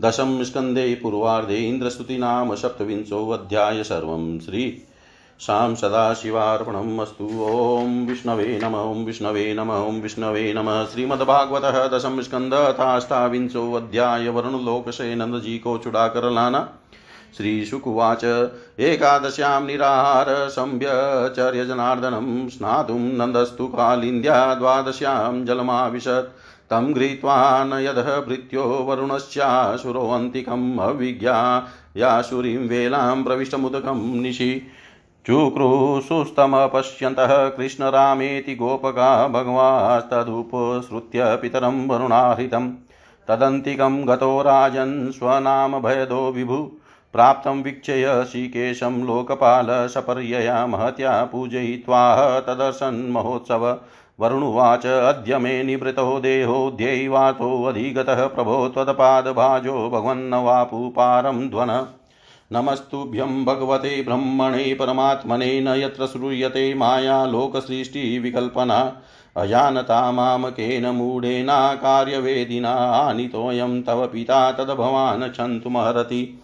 [0.00, 4.82] दशम स्कंदे पूर्वार्धे इंद्रस्तुतीनाम सप्तविंशोऽध्याय सर्वं श्री
[5.40, 7.28] शां सदाशिवार्पणम् अस्तु।
[8.08, 16.30] विष्णवे नम, ॐ विष्णवे नम, ॐ विष्णवे नमः। श्रीमद्भागवतः दशम स्कन्धथाष्टाविंशोऽध्याय वरुणलोकसे नन्दजी को चुडाकर
[16.30, 16.68] लाना।
[17.36, 18.50] श्रीशुकुवाच
[18.80, 26.41] एकादश्यां निराहार संव्यचर्यजनार्दनं स्नातुं नन्दस्तु कालिन्द्या द्वादश्यां जलमाविशत्।
[26.72, 34.62] तं गृहीत्वा न यदः भृत्यो वरुणस्याशुरोऽन्तिकम् अविज्ञा। याशुरीं वेलां प्रविष्टमुदकं निशि।
[35.26, 42.72] चुक्रुशुस्तमपश्यन्तः कृष्णरामेति गोपका भगवास्तदुपसृत्य पितरं वरुणाहृतं
[43.28, 46.70] तदन्तिकं गतो राजन् स्वनामभयदो विभु।
[47.12, 53.78] प्राप्तं वीक्षय श्रीकेशं लोकपालसपर्यया महत्या पूजयित्वाह तदर्शन्महोत्सव
[54.22, 61.86] वरुणुवाच, अद्य मे निवृतो देहोऽध्यैवातोऽधिगतः प्रभो त्वत्पादभाजो भगवन्नवापु पारं ध्वन।
[62.52, 68.96] नमस्तुभ्यं भगवते ब्रह्मणे परमात्मने न यत्र श्रूयते माया लोकसृष्टिविकल्पना
[69.36, 76.41] अजानता मामकेन मूढेना कार्यवेदिना, आनीतोऽयं तव पिता तद्भवान् क्षन्तुमहरति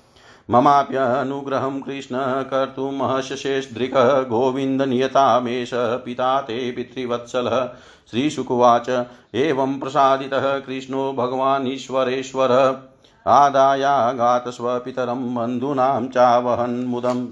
[0.51, 7.71] ममाप्यनुग्रहं कृष्ण कर्तुमहशेषदृक् गोविन्दनियतामेष पिता ते पितृवत्सलः।
[8.11, 12.83] श्रीशुकुवाच, एवं प्रसादितः कृष्णो भगवानीश्वरेश्वर
[13.27, 17.29] आदायागात स्वपितरं बन्धूनां चावहन्मुदम्।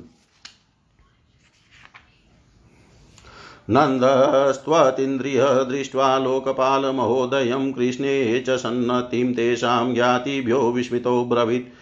[3.70, 11.76] नन्दस्त्वतीन्द्रिय दृष्ट्वा लोकपालमहोदयं कृष्णे च सन्नतिं तेषां ज्ञातिभ्यो विस्मितो ब्रवीत्।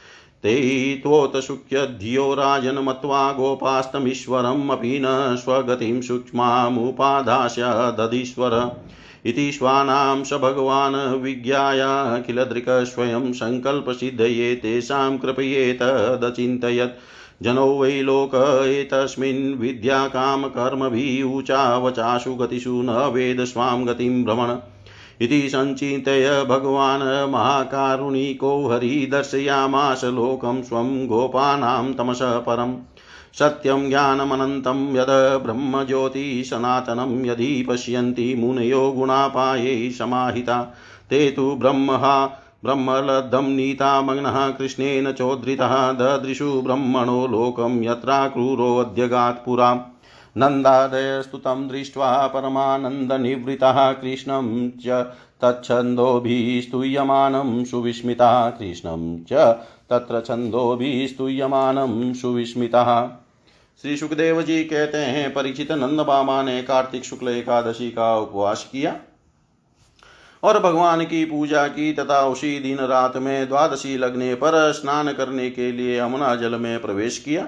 [0.45, 0.57] ते
[1.03, 7.63] त्वोतशुक्यधियो राजन् मत्वा गोपास्तमीश्वरम् अपि न स्वगतिं सूक्ष्मामुपादास्य
[7.99, 8.57] दधीश्वर
[9.27, 12.69] इति श्वानां स भगवान् विज्ञायाखिलदृक्
[13.35, 16.99] सङ्कल्पसिद्धये तेषां कृपयेतदचिन्तयत्
[17.43, 18.35] जनो वै लोक
[18.67, 19.43] एतस्मिन्
[21.25, 24.74] ऊचावचाशु गतिषु न वेद स्वां गतिं भ्रमण।
[25.21, 32.77] इति सञ्चिन्तय भगवान् महाकारुणिको हरि दर्शयामास लोकं स्वं गोपानां तमसः परम्
[33.39, 40.75] सत्यं ज्ञानमनन्तं यद् ब्रह्मज्योतिसनातनं यदि पश्यन्ति मुनयो गुणापायै समाहिता।
[41.11, 47.83] ते तु ब्रह्महा ब्रह्मलब्धं नीता मग्नः कृष्णेन चोद्धृतः ददृशु ब्रह्मणो लोकं
[49.33, 49.94] पुरा।
[50.37, 59.33] नन्दादयस्तु तं दृष्ट्वा परमानन्दनिवृतः कृष्णं च तच्छन्दोभिस्तूयमानं सुविस्मितः कृष्णं च
[59.91, 63.09] तत्र छन्दोभिस्तूयमानं सुविस्मितः।
[63.83, 68.97] श्री सुखदेव जी कहते हैं, परिचित नंद बाबा ने कार्तिक शुक्ल एकादशी का उपवास किया
[70.43, 75.51] और भगवान की पूजा की तथा उसी दिन रात में द्वादशी लगने पर स्नान करने
[75.51, 77.47] के लिए यमुना जल में प्रवेश किया।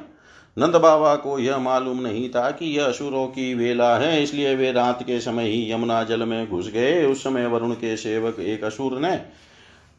[0.57, 4.71] नंद बाबा को यह मालूम नहीं था कि यह असुरों की वेला है, इसलिए वे
[4.73, 8.65] रात के समय ही यमुना जल में घुस गए। उस समय वरुण के सेवक एक
[8.65, 9.21] असुर ने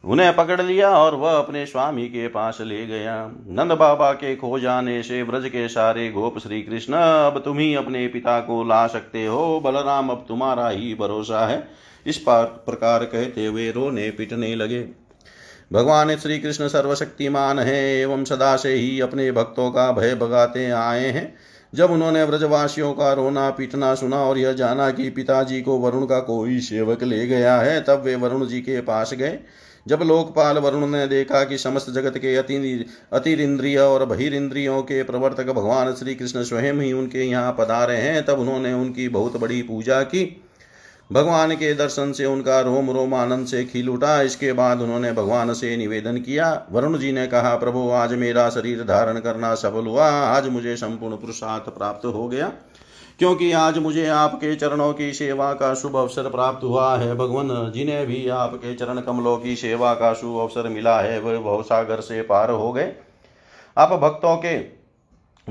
[0.04, 3.16] उन्हें पकड़ लिया और वह अपने स्वामी के पास ले गया।
[3.48, 7.74] नंद बाबा के खो जाने से ब्रज के सारे गोप श्री कृष्ण, अब तुम ही
[7.74, 11.66] अपने पिता को ला सकते हो, बलराम, अब तुम्हारा ही भरोसा है।
[12.06, 14.80] इस प्रकार कहते हुए रोने पिटने लगे।
[15.72, 21.06] भगवान श्री कृष्ण सर्वशक्तिमान है एवं सदा से ही अपने भक्तों का भय भगाते आए
[21.06, 21.34] हैं।
[21.74, 26.20] जब उन्होंने व्रजवासियों का रोना, पीटना सुना और यह जाना कि पिताजी को वरुण का
[26.20, 29.38] कोई सेवक ले गया है, तब वे वरुण जी के पास गए।
[29.88, 35.46] जब लोकपाल वरुण ने देखा कि समस्त जगत के अति अतिरिंद्रिय और बहिरिंद्रियों के प्रवर्तक
[35.46, 40.02] भगवान श्री कृष्ण स्वयं ही उनके यहाँ पधारे हैं, तब उन्होंने उनकी बहुत बड़ी पूजा
[40.02, 40.44] की।
[41.12, 45.52] भगवान के दर्शन से, उनका रोम रोम आनंद से खिल उठा। इसके बाद उन्होंने भगवान
[45.52, 50.10] से निवेदन किया। वरुण जी ने कहा, प्रभु, आज मेरा शरीर धारण करना सफल हुआ।
[50.10, 52.52] आज मुझे संपूर्ण पुरुषार्थ प्राप्त हो गया।
[53.18, 58.06] क्योंकि आज मुझे आपके चरणों की सेवा का शुभ अवसर प्राप्त हुआ है। भगवान जिन्हें
[58.06, 62.50] भी आपके चरण कमलों की सेवा का शुभ अवसर मिला है। वह भवसागर से पार
[62.50, 62.92] हो गए।
[63.78, 64.58] आप भक्तों के,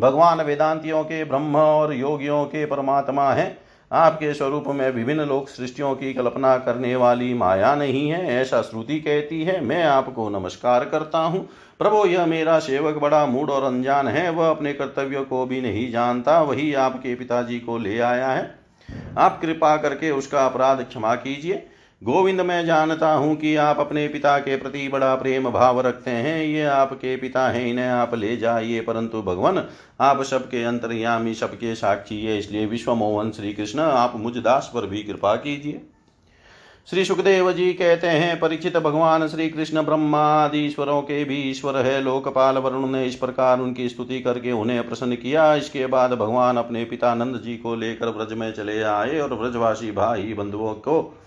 [0.01, 5.95] भगवान वेदांतियों के, ब्रह्म और योगियों के परमात्मा हैं। आपके स्वरूप में विभिन्न लोक सृष्टियों
[5.95, 11.19] की कल्पना करने वाली माया नहीं है, ऐसा श्रुति कहती है। मैं आपको नमस्कार करता
[11.19, 15.61] हूँ। प्रभो, यह मेरा सेवक बड़ा मूड और अनजान है। वह अपने कर्तव्य को भी
[15.61, 18.59] नहीं जानता, वही आपके पिताजी को ले आया है।
[19.17, 21.67] आप कृपा करके उसका अपराध क्षमा कीजिए।
[22.03, 26.45] गोविंद, मैं जानता हूँ कि आप अपने पिता के प्रति बड़ा प्रेम भाव रखते हैं।
[26.45, 29.63] ये आपके पिता हैं, इन्हें आप ले जाइए। परंतु भगवान,
[30.01, 34.85] आप सबके अंतर्यामी, सबके साक्षी है। इसलिए विश्व मोहन श्री कृष्ण आप मुझ दास पर
[34.85, 35.81] भी कृपा कीजिए।
[36.89, 41.77] श्री सुखदेव जी कहते हैं, परिचित भगवान श्री कृष्ण ब्रह्मा आदि ईश्वरों के भी ईश्वर
[41.77, 46.57] है। लोकपाल वरुण ने इस प्रकार उनकी स्तुति करके उन्हें प्रसन्न किया। इसके बाद भगवान
[46.57, 51.23] अपने पिता नंद जी को लेकर ब्रज में चले आए और ब्रजवासी भाई बंधुओं को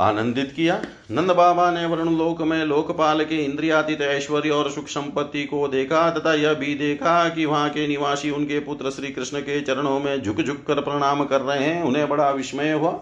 [0.00, 5.44] आनंदित किया। नंद बाबा ने वरुण लोक में लोकपाल के इंद्रियातीत ऐश्वर्य और सुख संपत्ति
[5.44, 9.60] को देखा तथा यह भी देखा कि वहाँ के निवासी उनके पुत्र श्री कृष्ण के
[9.60, 13.00] चरणों में झुक झुक कर प्रणाम कर रहे हैं। उन्हें बड़ा विस्मय हुआ।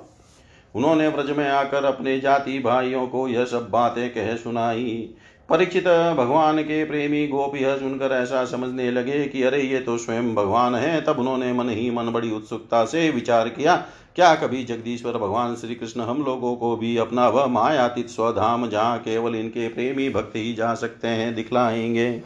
[0.75, 5.15] उन्होंने व्रज में आकर अपने जाति भाइयों को यह सब बातें कह सुनाई।
[5.51, 10.35] परीक्षित भगवान के प्रेमी गोप यह सुनकर ऐसा समझने लगे कि अरे, ये तो स्वयं
[10.35, 13.85] भगवान है। तब उन्होंने मन ही मन बड़ी उत्सुकता से विचार किया।
[14.17, 18.99] क्या कभी जगदीश्वर भगवान श्री कृष्ण हम लोगों को भी अपना वह मायातीत स्वधाम जहाँ
[18.99, 22.23] केवल इनके प्रेमी भक्त ही जा सकते हैं, दिखलाएँगे?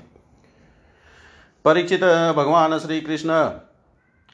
[1.64, 2.04] परिचित
[2.36, 3.50] भगवान श्री कृष्ण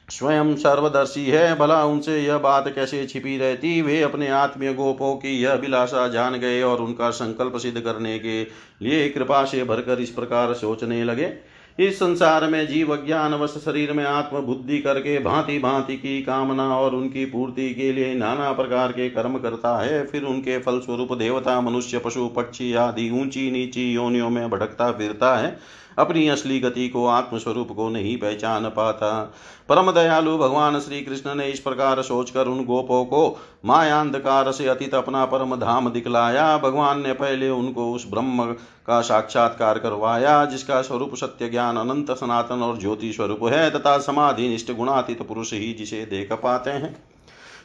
[0.09, 3.81] स्वयं सर्वदर्शी है, भला उनसे यह बात कैसे छिपी रहती?
[3.81, 8.43] वे अपने आत्मीय गोपों की यह अभिलाषा जान गए और उनका संकल्प सिद्ध करने के
[8.81, 13.93] लिए कृपा से भरकर इस प्रकार सोचने लगे। इस संसार में जीव ज्ञान वश शरीर
[13.93, 18.91] में आत्म बुद्धि करके भांति भांति की कामना और उनकी पूर्ति के लिए नाना प्रकार
[18.91, 23.93] के कर्म करता है, फिर उनके फल स्वरूप देवता, मनुष्य, पशु, पक्षी आदि ऊँची नीची
[23.93, 25.57] योनियों में भटकता फिरता है।
[25.97, 29.33] अपनी असली गति को, आत्मस्वरूप को नहीं पहचान पाता।
[29.69, 34.95] परम दयालु भगवान श्री कृष्ण ने इस प्रकार सोचकर उन गोपों को मायांधकार से अतीत
[34.95, 38.55] अपना परम धाम दिखलाया। भगवान ने पहले उनको उस ब्रह्म
[38.87, 44.49] का साक्षात्कार करवाया, जिसका स्वरूप सत्य ज्ञान अनंत सनातन और ज्योति स्वरूप है, तथा समाधि
[44.49, 47.12] निष्ठ गुणातीत पुरुष ही जिसे देख पाते हैं।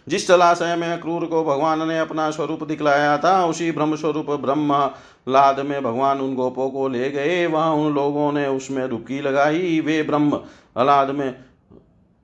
[0.08, 4.90] जिस जलाशय में क्रूर को भगवान ने अपना स्वरूप दिखलाया था, उसी ब्रह्म स्वरूप ब्रह्म
[5.28, 9.80] लाद में भगवान उन गोपों को ले गए। वहाँ उन लोगों ने उसमें डुबकी लगाई।
[9.80, 10.40] वे ब्रह्म
[10.76, 11.32] अलाद में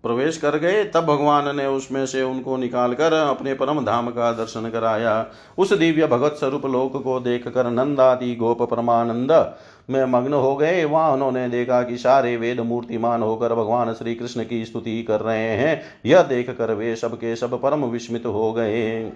[0.03, 4.71] प्रवेश कर गए। तब भगवान ने उसमें से उनको निकालकर अपने परम धाम का दर्शन
[4.71, 5.27] कराया।
[5.59, 9.55] उस दिव्य भगवत स्वरूप लोक को देख देखकर नंदादि गोप परमानंद
[9.91, 14.45] में मग्न हो गए। वहाँ उन्होंने देखा कि सारे वेद मूर्तिमान होकर भगवान श्री कृष्ण
[14.45, 19.13] की स्तुति कर रहे हैं। यह देख कर वे सबके सब परम विस्मित हो गए।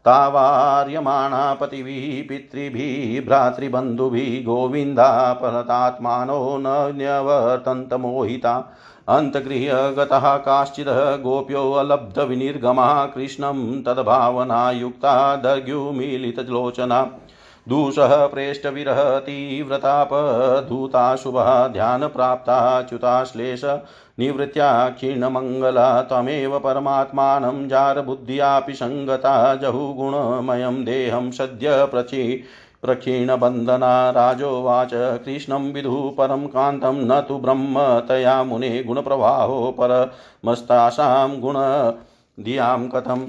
[0.05, 8.77] तावार्यमाणा पतिभिः पितृभिः भ्रातृबन्धुभिः गोविन्दापहतात्मानो न न्यवर्तन्तमोहिता
[9.09, 17.03] अन्तगृह्य गतः काश्चिदः गोप्योऽलब्धविनिर्गमः कृष्णं तद्भावनायुक्ता दर्ग्युमीलितलोचना
[17.69, 23.65] दूषः प्रेष्टविरह तीव्रतापधूता शुभः ध्यानप्राप्ताच्युताश्लेष
[24.19, 32.45] निवृत्त्या क्षीणमङ्गला त्वमेव परमात्मानं जारबुद्ध्यापि सङ्गता जहुगुणमयं देहं सद्य प्रचि
[32.83, 43.27] प्रक्षीणबन्धना राजोवाच, कृष्णं विदुः परं कान्तं, न तु ब्रह्म तया मुने गुणप्रवाहो परमस्तासां गुणधियाँ कथम्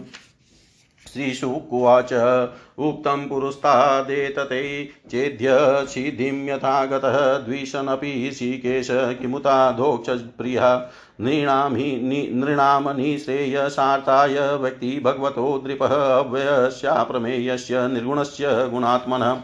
[1.14, 2.14] श्रीशुकुवाच
[2.80, 10.76] उक्तं पुरुस्तादेतते चेद्य सिद्धिं यथा गतः द्विषनपि ऋषिकेश किमुताधोक्षप्रियः
[11.22, 11.92] नृणां हि
[14.62, 19.38] व्यक्ति भगवतो नृपः अव्ययस्याप्रमेयस्य निर्गुणस्य गुणात्मनः।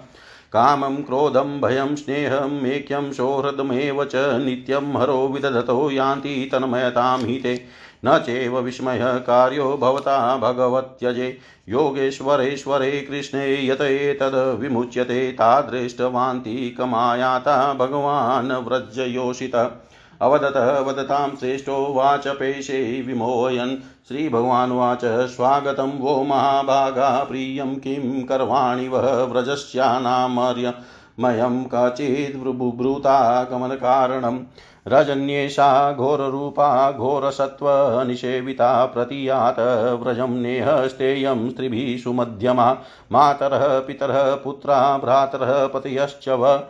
[0.54, 7.66] कामं, क्रोधं, भयं स्नेहम् ऐक्यं, सौहृदमेव च नित्यं हरो विदधतो यान्ति तन्मयतां हि ते
[8.06, 11.38] न चैव विस्मयः कार्यो भवता भगवत्यजे।
[11.70, 19.72] योगेश्वरेश्वरे कृष्णे यत एतद् विमुच्यते। तादृष्टवान्तिकमायाता भगवान् व्रजयोषितः।
[20.22, 23.78] अवदतः वदतां श्रेष्ठो वाचपेशे विमोहयन्।
[24.08, 34.40] श्रीभगवानुवाच, स्वागतं वो महाभागा, प्रियं किं करवाणि वः व्रजस्यानामर्यमयं काचिद्ब्रूतागमनकारणम्
[34.88, 39.56] रजन्येषा घोररूपा घोरसत्त्वनिषेविता प्रतीयात
[40.04, 42.78] व्रजं नेहस्तेयं स्त्रिभिः सुमध्यमा
[43.12, 46.64] मातरः, पितरः, पुत्रा, भ्रातरः पतयश्च व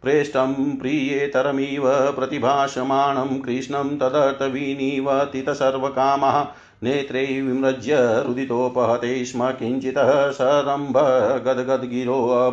[0.03, 1.83] प्रेष्टं प्रियेतरमिव
[2.17, 6.47] प्रतिभाषमाणं कृष्णं तदर्थविनिवतित सर्वकामः
[6.83, 9.99] नेत्रे विमृज्य रुदितोपहते स्म किञ्चित्
[10.33, 10.99] सरम्भ
[11.47, 12.51] गद्गद्गिरो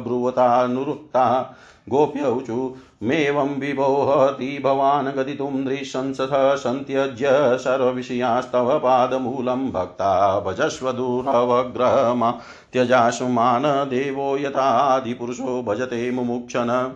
[1.90, 12.40] अब्रुवतानुरुक्ता गोप्यौचु मेवं विभोहति भवान् गदितुं दृशंसः सन्त्यज्य सर्वविषयास्तव पादमूलं भक्ता भजस्व दुरवग्रहमा
[12.74, 16.92] त्यजासुमान देवो यथादिपुरुषो भजते मुमुक्षन्।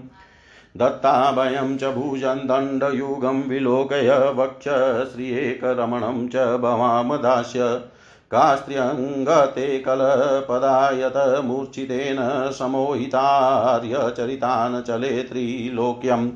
[0.76, 1.84] दत्ताभयं च
[2.24, 4.68] दण्डयुगं विलोकय वक्ष
[5.14, 7.80] श्रियेकरमणं च भवाम दास्य।
[8.30, 16.30] कास्त्र्यङ्गते कलपदायतमूर्छितेन समोहितार्यचरितान् चले त्रिलोक्यम्।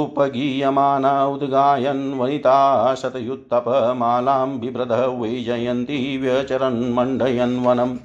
[0.00, 2.58] उपगीयमाना उद्गायन् वनिता
[3.02, 7.96] शतयुत्तपमालां बिभ्रदः वैजयन्ती व्यचरन् मण्डयन् वनम्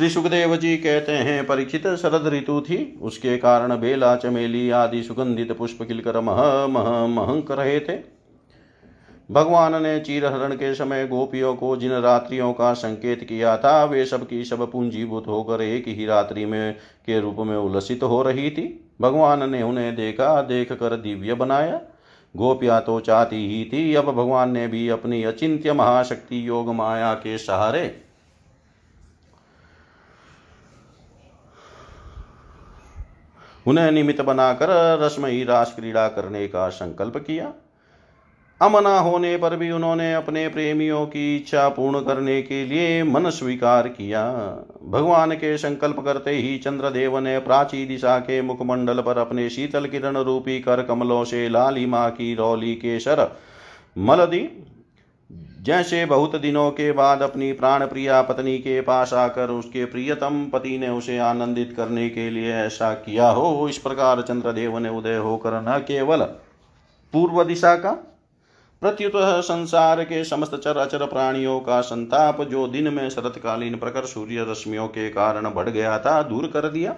[0.00, 5.52] श्री सुखदेव जी कहते हैं परीक्षित शरद ऋतु थी। उसके कारण बेला, चमेली आदि सुगंधित
[5.52, 7.98] पुष्प खिलकर मह मह, महंक रहे थे।
[9.30, 14.28] भगवान ने चीरहरण के समय गोपियों को जिन रात्रियों का संकेत किया था, वे सब
[14.28, 16.74] की सब पूंजीभूत होकर एक ही रात्रि में
[17.06, 21.80] के रूप में उल्लसित हो रही थी। भगवान ने उन्हें देखा देख कर दिव्य बनाया।
[22.36, 27.38] गोपिया तो चाहती ही थी। अब भगवान ने भी अपनी अचिंत्य महाशक्ति योग माया के
[27.38, 28.09] सहारे
[33.66, 34.68] उन्हें निमित्त बनाकर
[35.02, 37.52] रसमयी रास क्रीड़ा करने का संकल्प किया।
[38.60, 43.88] अमना होने पर भी उन्होंने अपने प्रेमियों की इच्छा पूर्ण करने के लिए मन स्वीकार
[43.88, 44.24] किया।
[44.84, 50.16] भगवान के संकल्प करते ही चंद्रदेव ने प्राची दिशा के मुखमंडल पर अपने शीतल किरण
[50.16, 53.26] रूपी कर कमलों से लालिमा की रौली केसर
[53.98, 54.40] मल दी।
[55.62, 60.76] जैसे बहुत दिनों के बाद अपनी प्राण प्रिया पत्नी के पास आकर उसके प्रियतम पति
[60.78, 65.60] ने उसे आनंदित करने के लिए ऐसा किया हो, इस प्रकार चंद्रदेव ने उदय होकर
[65.60, 66.22] न केवल
[67.14, 67.92] पूर्व दिशा का,
[68.82, 69.12] प्रत्युत
[69.44, 74.88] संसार के समस्त चर अचर प्राणियों का संताप जो दिन में शरतकालीन प्रखर सूर्य रश्मियों
[74.88, 76.94] के कारण बढ़ गया था, दूर कर दिया।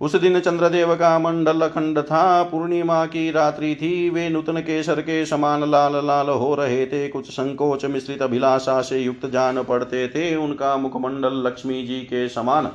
[0.00, 5.26] उस दिन चंद्रदेव का मंडल अखंड था, पूर्णिमा की रात्रि थी, वे नूतन केसर के
[5.26, 10.36] समान लाल लाल हो रहे थे, कुछ संकोच मिश्रित अभिलाषा से युक्त जान पड़ते थे,
[10.36, 12.70] उनका मुखमंडल लक्ष्मी जी के समान।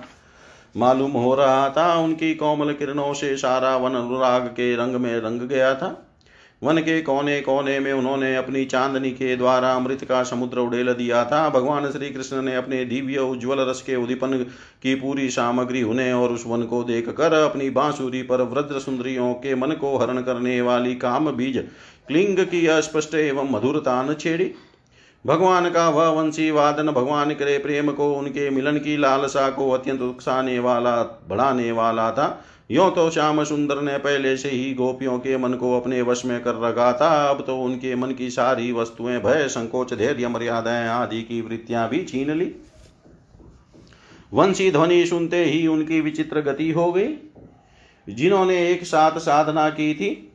[0.78, 5.42] मालूम हो रहा था उनकी कोमल किरणों से सारा वन अनुराग के रंग में रंग
[5.42, 6.05] गया था।
[6.62, 11.24] वन के कोने कोने में उन्होंने अपनी चांदनी के द्वारा अमृत का समुद्र उड़ेल दिया
[11.26, 14.38] था। भगवान श्री कृष्ण ने अपने दिव्य उज्ज्वल रस के उदीपन
[14.84, 19.34] की पूरी सामग्री उन्हें और उस वन को देख कर अपनी बांसुरी पर वृद्ध सुंदरियों
[19.34, 21.58] के मन को हरण करने वाली काम बीज,
[22.08, 24.52] क्लिंग की अस्पष्ट एवं मधुरता न छेड़ी।
[25.26, 30.02] भगवान का वह वंशी वादन, भगवान के प्रेम को, उनके मिलन की लालसा को अत्यंत
[30.02, 30.96] उकसाने वाला,
[31.30, 35.76] बढ़ाने वाला था। यो तो श्याम सुंदर ने पहले से ही गोपियों के मन को
[35.80, 39.94] अपने वश में कर रखा था। अब तो उनके मन की सारी वस्तुएँ भय, संकोच,
[39.94, 42.52] धैर्य, मर्यादाएँ आदि की वृत्तियाँ भी छीन ली।
[44.34, 47.14] वंशी ध्वनि सुनते ही उनकी विचित्र गति हो गई।
[48.08, 50.32] जिन्होंने एक साथ साधना की थी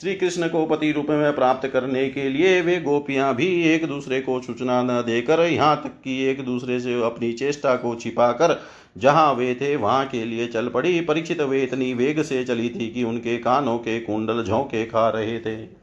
[0.00, 4.20] श्री कृष्ण को पति रूप में प्राप्त करने के लिए वे गोपियाँ भी एक दूसरे
[4.20, 8.52] को सूचना न देकर यहाँ तक कि एक दूसरे से अपनी चेष्टा को छिपाकर
[8.96, 12.90] जहाँ वे थे, वहाँ के लिए चल पड़ी। परीक्षित वे इतनी वेग से चली थी
[12.90, 15.80] कि उनके कानों के कुंडल झोंके खा रहे थे।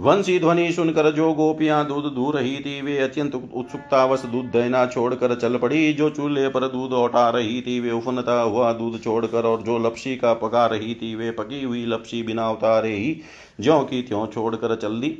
[0.00, 5.34] वंशी ध्वनि सुनकर जो गोपियाँ दूध दू रही थी, वे अत्यंत उत्सुकतावश दूध देना छोड़कर
[5.34, 9.62] चल पड़ी। जो चूल्हे पर दूध उठा रही थी, वे उफनता हुआ दूध छोड़कर और
[9.62, 13.20] जो लपसी का पका रही थी, वे पकी हुई लपसी बिना उतारे ही
[13.60, 15.18] ज्यों की त्यों छोड़कर चल दी।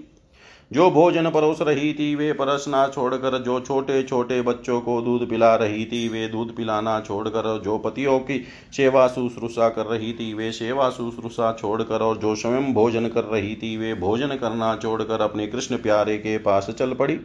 [0.70, 5.54] जो भोजन परोस रही थी, वे परसना छोड़कर जो छोटे छोटे बच्चों को दूध पिला
[5.56, 8.42] रही थी, वे दूध पिलाना छोड़कर जो पतियों की
[8.76, 13.54] सेवा शुश्रूषा कर रही थी, वे सेवा शुश्रूषा छोड़कर और जो स्वयं भोजन कर रही
[13.54, 17.18] थी, वे भोजन करना छोड़कर अपने कृष्ण प्यारे के पास चल पड़ी।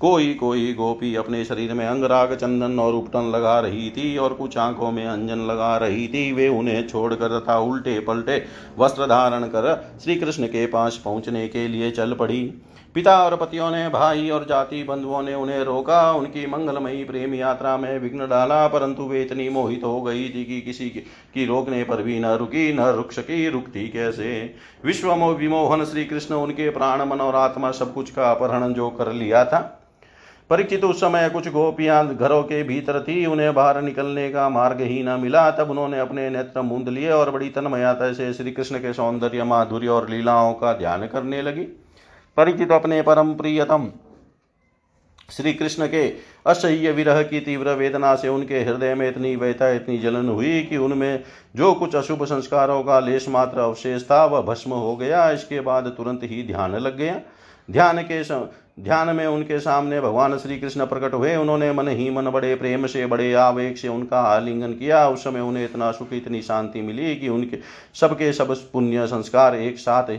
[0.00, 4.56] कोई कोई गोपी अपने शरीर में अंगराग चंदन और उपटन लगा रही थी और कुछ
[4.58, 8.42] आँखों में अंजन लगा रही थी, वे उन्हें छोड़कर तथा उल्टे पलटे
[8.78, 12.40] वस्त्र धारण कर श्री कृष्ण के पास पहुँचने के लिए चल पड़ी।
[12.94, 17.76] पिता और पतियों ने, भाई और जाति बंधुओं ने उन्हें रोका, उनकी मंगलमयी प्रेम यात्रा
[17.76, 20.88] में विघ्न डाला, परंतु वे इतनी मोहित हो गई थी कि किसी
[21.34, 24.54] की रोकने पर भी न रुकी, न रुक सकी रुकती कैसे?
[24.84, 29.12] विश्व विमोहन श्री कृष्ण उनके प्राण, मन और आत्मा सब कुछ का अपहरण जो कर
[29.12, 29.74] लिया था।
[30.50, 35.02] परीक्षित उस समय कुछ गोपियाँ घरों के भीतर थी, उन्हें बाहर निकलने का मार्ग ही
[35.02, 38.92] न मिला। तब उन्होंने अपने नेत्र मूंद लिए और बड़ी तन्मयता से श्री कृष्ण के
[38.92, 41.84] सौंदर्य, माधुर्य और लीलाओं का ध्यान करने लगी।
[42.38, 43.88] परिचित अपने परम प्रियतम
[45.30, 46.02] श्री कृष्ण के
[46.46, 50.76] असह्य विरह की तीव्र वेदना से उनके हृदय में इतनी व्यथा, इतनी जलन हुई कि
[50.76, 51.24] उनमें
[51.56, 55.94] जो कुछ अशुभ संस्कारों का लेश मात्र अवशेष था, वह भस्म हो गया। इसके बाद
[55.96, 57.20] तुरंत ही ध्यान लग गया।
[57.70, 58.22] ध्यान के
[58.82, 62.86] ध्यान में उनके सामने भगवान श्री कृष्ण प्रकट हुए। उन्होंने मन ही मन बड़े प्रेम
[62.86, 67.14] से, बड़े आवेग से उनका आलिंगन किया। उस समय उन्हें इतना सुख, इतनी शांति मिली
[67.16, 67.58] कि उनके
[67.94, 70.18] सबके सब पुण्य संस्कार एक साथ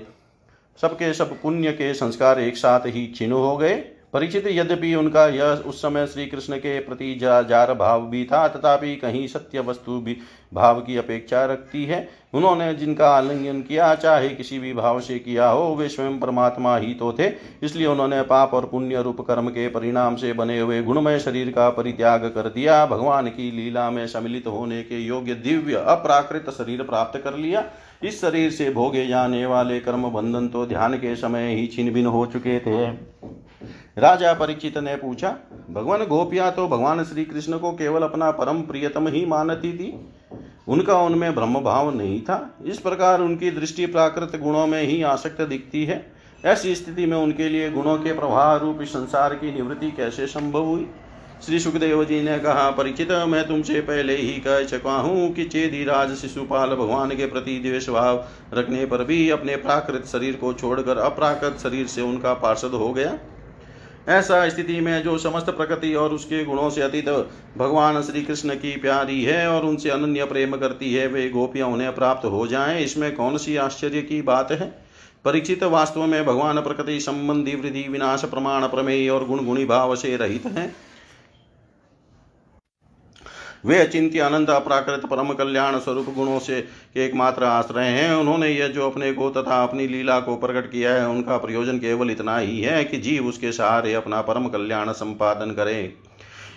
[0.82, 3.76] सबके सब पुण्य के संस्कार एक साथ ही क्षीण हो गए।
[4.14, 8.48] परिचित यद्यपि उनका यह उस समय श्री कृष्ण के प्रति जा, जार भाव भी था
[8.48, 10.16] तथापि कहीं सत्य वस्तु भी
[10.54, 15.50] भाव की अपेक्षा रखती है। उन्होंने जिनका आलिंगन किया चाहे किसी भी भाव से किया
[15.50, 17.28] हो वे स्वयं परमात्मा ही तो थे।
[17.64, 21.70] इसलिए उन्होंने पाप और पुण्य रूप कर्म के परिणाम से बने हुए गुणमय शरीर का
[21.70, 27.20] परित्याग कर दिया। भगवान की लीला में सम्मिलित होने के योग्य दिव्य अपराकृत शरीर प्राप्त
[27.20, 27.64] कर लिया।
[28.02, 32.08] इस शरीर से भोगे जाने वाले कर्म बंधन तो ध्यान के समय ही छिन्न भिन्न
[32.08, 32.86] हो चुके थे।
[33.98, 35.36] राजा परीक्षित ने पूछा,
[35.70, 39.94] भगवान गोपिया तो भगवान श्री कृष्ण को केवल अपना परम प्रियतम ही मानती थी?
[40.68, 45.42] उनका उनमें ब्रह्म भाव नहीं था। इस प्रकार उनकी दृष्टि प्राकृत गुणों में ही आसक्त
[45.42, 46.06] दिखती है।
[46.44, 50.88] ऐसी स्थिति में उनके लिए गुणों के प्रवाह रूप संसार की निवृत्ति कैसे संभव हुई?
[51.46, 56.16] श्री सुखदेव जी ने कहा, परिचित, मैं तुमसे पहले ही कह चुका हूँ कि चेदीराज
[56.16, 61.60] शिशुपाल भगवान के प्रति द्वेष भाव रखने पर भी अपने प्राकृत शरीर को छोड़कर अप्राकृत
[61.60, 63.18] शरीर से उनका पार्षद हो गया।
[64.10, 67.10] ऐसा स्थिति में जो समस्त प्रकृति और उसके गुणों से अतीत
[67.58, 71.94] भगवान श्री कृष्ण की प्यारी है और उनसे अनन्य प्रेम करती है, वे गोपियाँ उन्हें
[71.96, 74.68] प्राप्त हो जाएँ, इसमें कौन सी आश्चर्य की बात है?
[75.26, 80.16] परीक्षित वास्तव में भगवान प्रकृति संबंधी वृद्धि, विनाश, प्रमाण, प्रमेय और गुण गुणी भाव से
[80.18, 80.74] रहित हैं।
[83.66, 88.90] वे अचिंत्य अनंत अपराकृत, परम कल्याण स्वरूप गुणों से एकमात्र आश्रय हैं। उन्होंने यह जो
[88.90, 92.84] अपने को तथा अपनी लीला को प्रकट किया है, उनका प्रयोजन केवल इतना ही है
[92.84, 95.94] कि जीव उसके सहारे अपना परम कल्याण संपादन करे।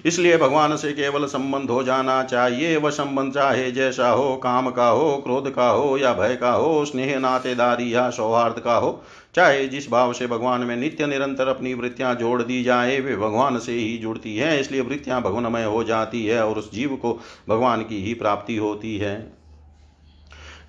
[0.06, 4.88] इसलिए भगवान से केवल संबंध हो जाना चाहिए। वह संबंध चाहे जैसा हो, काम का
[4.88, 9.02] हो, क्रोध का हो या भय का हो, स्नेह, नातेदारी या सौहार्द का हो
[9.34, 13.58] चाहे जिस भाव से भगवान में नित्य निरंतर अपनी वृत्तियाँ जोड़ दी जाए, वे भगवान
[13.58, 17.82] से ही जुड़ती है, इसलिए वृत्तियाँ भगवानमय हो जाती है और उस जीव को भगवान
[17.82, 19.41] की ही प्राप्ति होती है।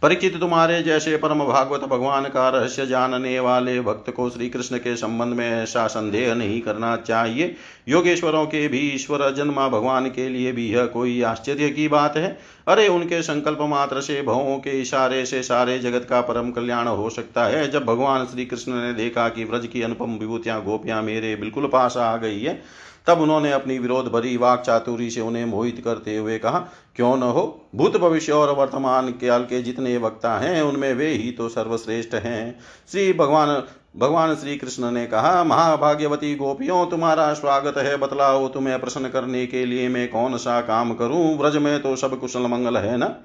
[0.04, 4.96] परिचित तुम्हारे जैसे परम भागवत भगवान का रहस्य जानने वाले भक्त को श्री कृष्ण के
[4.96, 7.56] संबंध में ऐसा संदेह नहीं करना चाहिए।
[7.88, 12.40] योगेश्वरों के भी ईश्वर जन्मा भगवान के लिए भी यह कोई आश्चर्य की बात है।
[12.68, 17.10] अरे, उनके संकल्प मात्र से भवों के इशारे से सारे जगत का परम कल्याण हो
[17.10, 21.36] सकता है। जब भगवान श्री कृष्ण ने देखा कि व्रज की अनुपम विभूतियाँ गोपियाँ मेरे
[21.36, 25.82] बिल्कुल पास आ गई है तब उन्होंने अपनी विरोध भरी वाक चातुरी से उन्हें मोहित
[25.86, 26.60] करते हुए कहा,
[26.96, 27.70] क्यों न हो?
[27.76, 32.60] भूत भविष्य और वर्तमान काल के जितने वक्ता हैं, उनमें वे ही तो सर्वश्रेष्ठ हैं।
[32.92, 33.64] श्री भगवान
[33.98, 39.66] भगवान श्री कृष्ण ने कहा, महाभाग्यवती गोपियों, तुम्हारा स्वागत है। बतलाओ, तुम्हें प्रसन्न करने के
[39.66, 41.38] लिए मैं कौन सा काम करूँ?
[41.38, 43.16] व्रज में तो सब कुशल मंगल है ना?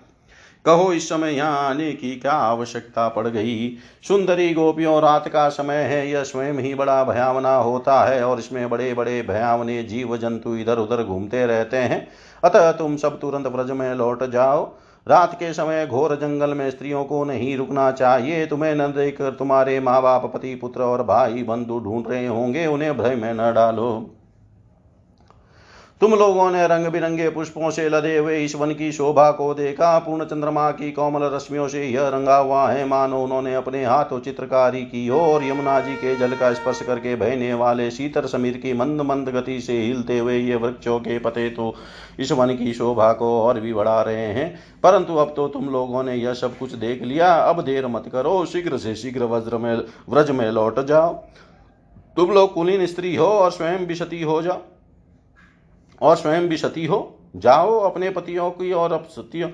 [0.64, 3.76] कहो इस समय यहाँ आने की क्या आवश्यकता पड़ गई?
[4.02, 8.70] सुंदरी गोपियों, रात का समय है, यह स्वयं ही बड़ा भयावना होता है और इसमें
[8.70, 12.08] बड़े बड़े भयावने जीव जंतु इधर उधर घूमते रहते हैं।
[12.44, 14.64] अतः तुम सब तुरंत व्रज में लौट जाओ।
[15.06, 19.80] रात के समय घोर जंगल में स्त्रियों को नहीं रुकना चाहिए। तुम्हें न देखकर तुम्हारे
[19.80, 24.14] माँ बाप पति, पुत्र और भाई बंधु ढूंढ रहे होंगे, उन्हें भय में न डालो।
[26.00, 29.98] तुम लोगों ने रंग बिरंगे पुष्पों से लदे हुए इस वन की शोभा को देखा।
[29.98, 34.82] पूर्ण चंद्रमा की कोमल रश्मियों से यह रंगा हुआ है। मानो उन्होंने अपने हाथों चित्रकारी
[34.82, 39.00] की और यमुना जी के जल का स्पर्श करके बहने वाले शीतर समीर की मंद
[39.00, 41.74] मंद गति से हिलते हुए ये वृक्षों के पते तो
[42.20, 44.48] इस वन की शोभा को और भी बढ़ा रहे हैं।
[44.82, 48.44] परंतु अब तो तुम लोगों ने यह सब कुछ देख लिया। अब देर मत करो।
[48.46, 49.74] शीघ्र से शीघ्र वज्र में,
[50.10, 51.12] व्रज में लौट जाओ।
[52.16, 54.62] तुम लोग कुलीन स्त्री हो और स्वयं सती हो जाओ।
[56.02, 57.00] और स्वयं भी सती हो
[57.36, 59.48] जाओ अपने पतियों की और अपसतियों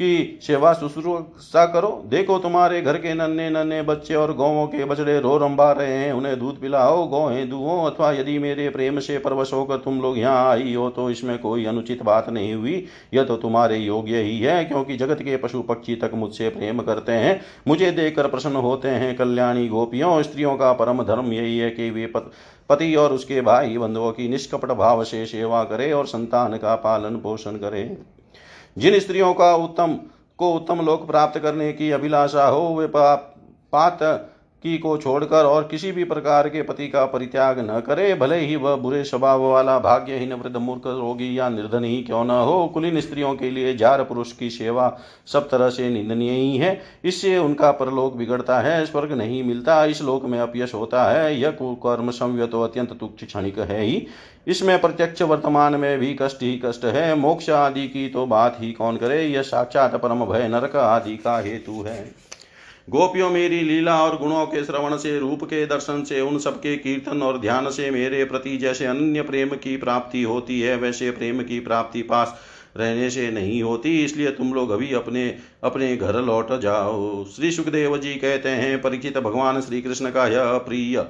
[0.00, 5.18] की सेवा शुश्रूषा करो। देखो तुम्हारे घर के नन्हे नन्हे बच्चे और गौों के बछड़े
[5.20, 9.52] रो रंबा रहे हैं, उन्हें दूध पिलाओ, गौहें दुओ, अथवा यदि मेरे प्रेम से परवश
[9.52, 13.36] होकर तुम लोग यहाँ आई हो तो इसमें कोई अनुचित बात नहीं हुई। यह तो
[13.38, 17.90] तुम्हारे योग्य ही है, क्योंकि जगत के पशु पक्षी तक मुझसे प्रेम करते हैं। मुझे
[17.92, 22.06] देखकर प्रसन्न होते हैं कल्याणी गोपियों, स्त्रियों का परम धर्म यही है कि वे
[22.70, 27.16] पति और उसके भाई बंधुओं की निष्कपट भाव से सेवा करे और संतान का पालन
[27.16, 27.82] पोषण करे।
[28.78, 29.98] जिन स्त्रियों का उत्तम
[30.38, 32.86] को उत्तम लोक प्राप्त करने की अभिलाषा हो वे
[33.72, 33.98] पात
[34.62, 38.56] की को छोड़कर और किसी भी प्रकार के पति का परित्याग न करे, भले ही
[38.56, 43.00] वह बुरे स्वभाव वाला, भाग्यहीन वृद्ध मूर्ख, रोगी या निर्धन ही क्यों न हो, कुलीन
[43.00, 47.70] स्त्रियों के लिए जार पुरुष की सेवा सब तरह से निंदनीय ही है। इससे उनका
[47.70, 52.46] परलोक बिगड़ता है, स्वर्ग नहीं मिलता। इस लोक में अपयश होता है, यह कुकर्म संव्य
[52.46, 54.06] तो अत्यंत तुच्छ क्षणिक है ही।
[54.46, 58.72] इसमें प्रत्यक्ष वर्तमान में भी कष्ट ही कष्ट है। मोक्ष आदि की तो बात ही
[58.72, 62.29] कौन करे, यह साक्षात परम भय नरक आदि का हेतु है।
[62.90, 67.22] गोपियों मेरी लीला और गुणों के श्रवण से, रूप के दर्शन से, उन सबके कीर्तन
[67.22, 71.60] और ध्यान से मेरे प्रति जैसे अन्य प्रेम की प्राप्ति होती है, वैसे प्रेम की
[71.60, 72.34] प्राप्ति पास
[72.76, 77.96] रहने से नहीं होती। इसलिए तुम लोग अभी अपने अपने घर लौट जाओ। श्री सुखदेव
[77.98, 81.04] जी कहते हैं, परिचित भगवान श्री कृष्ण का यह प्रिय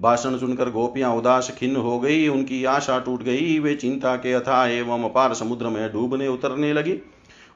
[0.00, 4.66] भाषण सुनकर गोपियाँ उदास खिन्न हो गई। उनकी आशा टूट गई। वे चिंता के अथा
[4.68, 7.00] एवं अपार समुद्र में डूबने, उतरने लगी।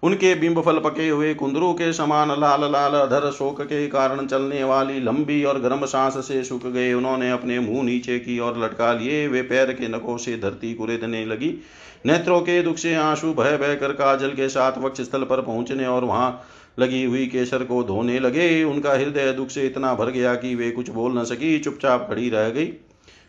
[0.03, 4.63] उनके बिंब फल पके हुए कुंदरू के समान लाल लाल अधर शोक के कारण चलने
[4.65, 8.93] वाली लंबी और गर्म सांस से सूख गए। उन्होंने अपने मुँह नीचे की ओर लटका
[8.93, 11.55] लिए। वे पैर के नखों से धरती कुरेदने लगी।
[12.07, 15.87] नेत्रों के दुख से आँसू भय बह कर काजल के साथ वक्ष स्थल पर पहुँचने
[15.87, 16.31] और वहाँ
[16.79, 20.71] लगी हुई केसर को धोने लगे। उनका हृदय दुख से इतना भर गया कि वे
[20.71, 22.73] कुछ बोल न सकी। चुपचाप खड़ी रह गई।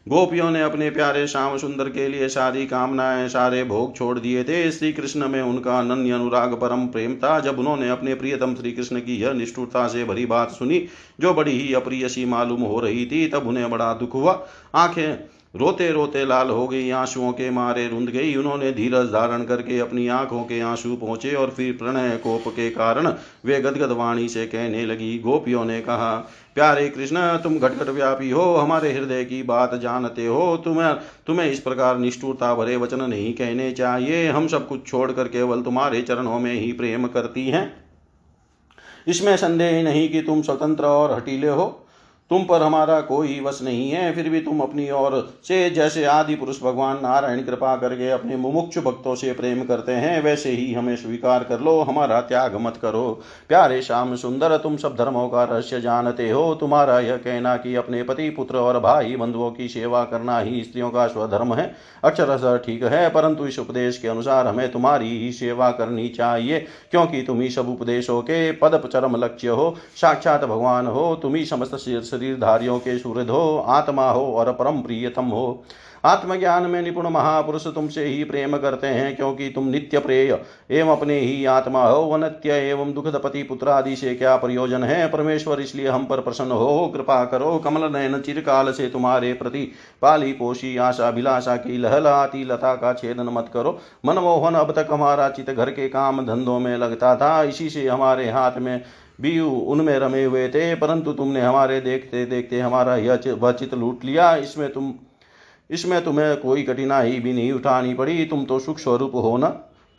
[0.08, 4.72] गोपियों ने अपने प्यारे श्याम सुंदर के लिए सारी कामनाएँ, सारे भोग छोड़ दिए थे।
[4.72, 9.00] श्री कृष्ण में उनका अनन्य अनुराग परम प्रेम था। जब उन्होंने अपने प्रियतम श्री कृष्ण
[9.00, 10.86] की यह निष्ठुरता से भरी बात सुनी,
[11.20, 15.39] जो बड़ी ही अप्रिय सी मालूम हो रही थी, तब उन्हें बड़ा दुख हुआ। आँखें
[15.56, 20.08] रोते रोते लाल हो गई, आंसुओं के मारे रुंध गई। उन्होंने धीरज धारण करके अपनी
[20.08, 23.08] आँखों के आँसू पहुँचे और फिर प्रणय कोप के कारण
[23.46, 26.16] वे गदगद वाणी से कहने लगी। गोपियों ने कहा,
[26.56, 30.94] प्यारे कृष्ण, तुम घटघट व्यापी हो, हमारे हृदय की बात जानते हो। तुम्हें
[31.28, 36.02] तुम्हें इस प्रकार निष्ठुरता भरे वचन नहीं कहने चाहिए। हम सब कुछ छोड़कर केवल तुम्हारे
[36.02, 37.86] चरणों में ही प्रेम करती हैं।
[39.08, 41.86] इसमें संदेह नहीं कि तुम स्वतंत्र और हटीले हो।
[42.32, 45.14] तुम पर हमारा कोई वश नहीं है, फिर भी तुम अपनी ओर
[45.44, 50.22] से जैसे आदि पुरुष भगवान नारायण कृपा करके अपने मुमुक्ष भक्तों से प्रेम करते हैं,
[50.24, 53.08] वैसे ही हमें स्वीकार कर लो, हमारा त्याग मत करो।
[53.50, 58.04] प्यारे श्याम सुंदर, तुम सब धर्मों का रहस्य जानते हो, तुम्हारा यह कहना कि अपने
[58.04, 61.72] पति, पुत्र और भाई बंधुओं की सेवा करना ही स्त्रियों का स्वधर्म है
[62.04, 66.60] अक्षर ठीक है, परंतु इस उपदेश के अनुसार हमें तुम्हारी ही सेवा करनी चाहिए,
[66.92, 71.46] क्योंकि तुम ही सब उपदेशों के पद चरम लक्ष्य हो, साक्षात भगवान हो, तुम ही
[71.46, 71.76] समस्त
[72.20, 75.64] शरीरधारियों के सूर्य हो आत्मा हो और परम प्रियतम हो।
[76.06, 80.38] आत्मज्ञान में निपुण महापुरुष तुमसे ही प्रेम करते हैं, क्योंकि तुम नित्य प्रेय
[80.72, 85.08] एवं अपने ही आत्मा हो। वनत्य एवं दुखद पति पुत्र आदि से क्या प्रयोजन है?
[85.08, 90.32] परमेश्वर इसलिए हम पर प्रसन्न हो। कृपा करो, कमल नयन चिरकाल से तुम्हारे प्रति पाली
[90.34, 95.50] पोषी आशा अभिलाषा की लहलाती लता का छेदन मत करो। मनमोहन अब तक हमारा चित
[95.50, 98.82] घर के काम धंधों में लगता था। इसी से हमारे हाथ में
[99.20, 104.06] भी उनमें रमे हुए थे, परंतु तुमने हमारे देखते देखते हमारा यह वह चित लूट
[104.06, 104.94] लिया। इसमें तुम
[105.70, 109.50] इसमें तुम्हें कोई कठिनाई भी नहीं उठानी पड़ी। तुम तो सुख स्वरूप हो ना?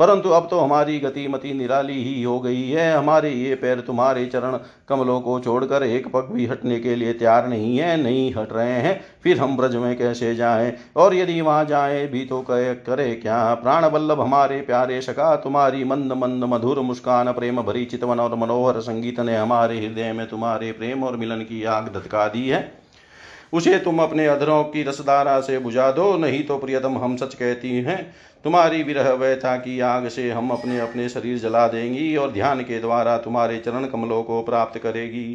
[0.01, 4.57] परंतु अब तो हमारी गतिमति निराली ही हो गई है। हमारे ये पैर तुम्हारे चरण
[4.89, 8.81] कमलों को छोड़कर एक पग भी हटने के लिए तैयार नहीं है, नहीं हट रहे
[8.81, 10.73] हैं। फिर हम ब्रज में कैसे जाएँ?
[10.97, 13.55] और यदि वहाँ जाए भी तो कह करे क्या?
[13.55, 18.81] प्राण बल्लभ हमारे प्यारे सका तुम्हारी मंद मंद मधुर मुस्कान प्रेम भरी चितवन और मनोहर
[18.81, 22.80] संगीत ने हमारे हृदय में तुम्हारे प्रेम और मिलन की आग धतका दी है।
[23.53, 27.77] उसे तुम अपने अधरों की रसधारा से बुझा दो, नहीं तो प्रियतम हम सच कहती
[27.77, 32.61] हैं। तुम्हारी विरह व्यथा की आग से हम अपने अपने शरीर जला देंगी और ध्यान
[32.61, 35.27] के द्वारा तुम्हारे चरण कमलों को प्राप्त करेगी।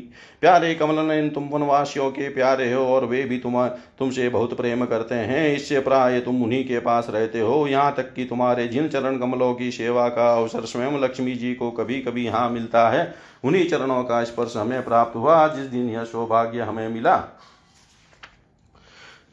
[0.42, 4.86] प्यारे कमल नयन तुम वनवासियों के प्यारे हो और वे भी तुम, तुमसे बहुत प्रेम
[4.86, 8.88] करते हैं। इससे प्राय तुम उन्हीं के पास रहते हो। यहाँ तक कि तुम्हारे जिन
[8.88, 13.14] चरण कमलों की सेवा का अवसर स्वयं लक्ष्मी जी को कभी कभी यहाँ मिलता है,
[13.44, 17.16] उन्हीं चरणों का स्पर्श हमें प्राप्त हुआ। जिस दिन यह सौभाग्य हमें मिला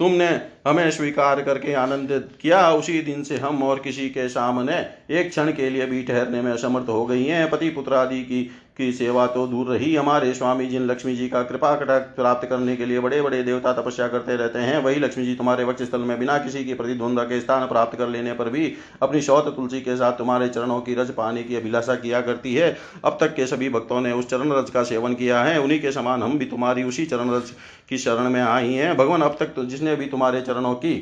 [0.02, 0.28] तुमने
[0.66, 4.76] हमें स्वीकार करके आनंदित किया, उसी दिन से हम और किसी के सामने
[5.10, 8.40] एक क्षण के लिए भी ठहरने में असमर्थ हो गई हैं। पति पुत्र आदि की
[8.82, 12.76] की सेवा तो दूर रही। हमारे स्वामी जिन लक्ष्मी जी का कृपा कटाक्ष प्राप्त करने
[12.76, 16.00] के लिए बड़े बड़े देवता तपस्या करते रहते हैं, वही लक्ष्मी जी तुम्हारे वक्ष स्थल
[16.02, 18.72] में बिना किसी की प्रतिद्वंदा के स्थान प्राप्त कर लेने पर भी
[19.02, 22.76] अपनी शौत तुलसी के साथ तुम्हारे चरणों की रज पाने की अभिलाषा किया करती है।
[23.04, 25.92] अब तक के सभी भक्तों ने उस चरण रज का सेवन किया है। उन्हीं के
[25.92, 27.50] समान हम भी तुम्हारी उसी चरण रज
[27.88, 30.94] की शरण में आई हैं। भगवान, अब तक तो जिसने भी तुम्हारे चरणों की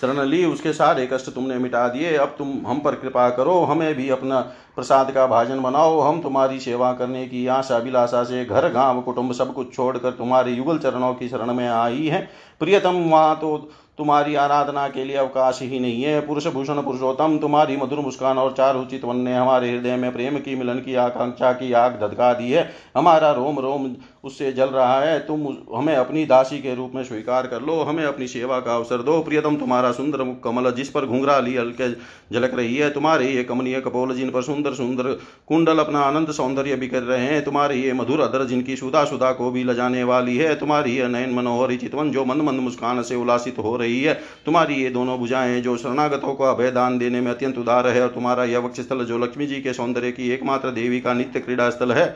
[0.00, 3.94] शरण ली उसके सारे कष्ट तुमने मिटा दिए। अब तुम हम पर कृपा करो, हमें
[3.94, 4.40] भी अपना
[4.76, 9.32] प्रसाद का भाजन बनाओ। हम तुम्हारी सेवा करने की आशा विलासा से घर, गाँव, कुटुंब
[9.32, 12.28] सब कुछ छोड़कर तुम्हारे युगल चरणों की शरण में आई है।
[12.60, 13.56] प्रियतम, वहाँ तो
[13.98, 18.52] तुम्हारी आराधना के लिए अवकाश ही नहीं है। पुरुष भूषण पुरुषोत्तम, तुम्हारी मधुर मुस्कान और
[18.56, 22.32] चार उचित वन ने हमारे हृदय में प्रेम की मिलन की आकांक्षा की आग धधका
[22.32, 23.90] दी है। हमारा रोम रोम
[24.24, 28.04] उससे जल रहा है। तुम हमें अपनी दासी के रूप में स्वीकार कर लो। हमें
[28.04, 31.90] अपनी सेवा का अवसर दो। प्रियतम, तुम्हारा सुंदर मुख कमल जिस पर घुंघरा ली हल्के
[32.32, 35.12] झलक रही है, तुम्हारे ये कमनीय कपोल जिन पर सुंदर सुंदर
[35.48, 39.50] कुंडल अपना आनंद सौंदर्य बिखर रहे हैं, तुम्हारी ये मधुर अदर जिनकी सुधा सुधा को
[39.50, 43.58] भी लजाने वाली है, तुम्हारी ये नयन मनोहर चितवन जो मंद मंद मुस्कान से उल्लासित
[43.58, 44.14] हो रही है।
[44.46, 48.08] तुम्हारी ये दोनों भुजाएँ जो शरणागतों को अभय दान देने में अत्यंत उदार है और
[48.08, 51.70] तुम्हारा यह वक्ष स्थल जो लक्ष्मी जी के सौंदर्य की एकमात्र देवी का नित्य क्रीड़ा
[51.70, 52.06] स्थल है।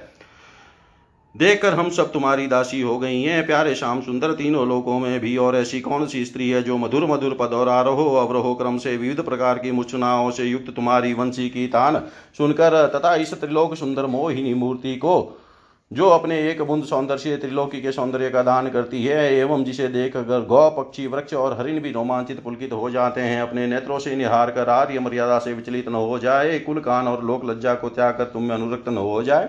[1.35, 5.37] देखकर हम सब तुम्हारी दासी हो गई हैं। प्यारे श्याम सुंदर, तीनों लोकों में भी
[5.37, 8.97] और ऐसी कौन सी स्त्री है जो मधुर मधुर पद और आरोह अवरोह क्रम से
[8.97, 12.03] विविध प्रकार की मुचनाओं से युक्त तुम्हारी वंशी की तान
[12.39, 15.40] सुनकर तथा इस त्रिलोक सुंदर मोहिनी मूर्ति को
[15.91, 20.13] जो अपने एक बुंद सौंदर्य त्रिलोकी के सौंदर्य का दान करती है एवं जिसे देख
[20.13, 24.15] कर गौ पक्षी, वृक्ष और हरिण भी रोमांचित, पुलकित हो जाते हैं, अपने नेत्रों से
[24.17, 27.89] निहार कर आर्य मर्यादा से विचलित न हो जाए कुल कान और लोक लज्जा को
[27.89, 29.49] त्याग कर तुम में अनुरक्त न हो जाए।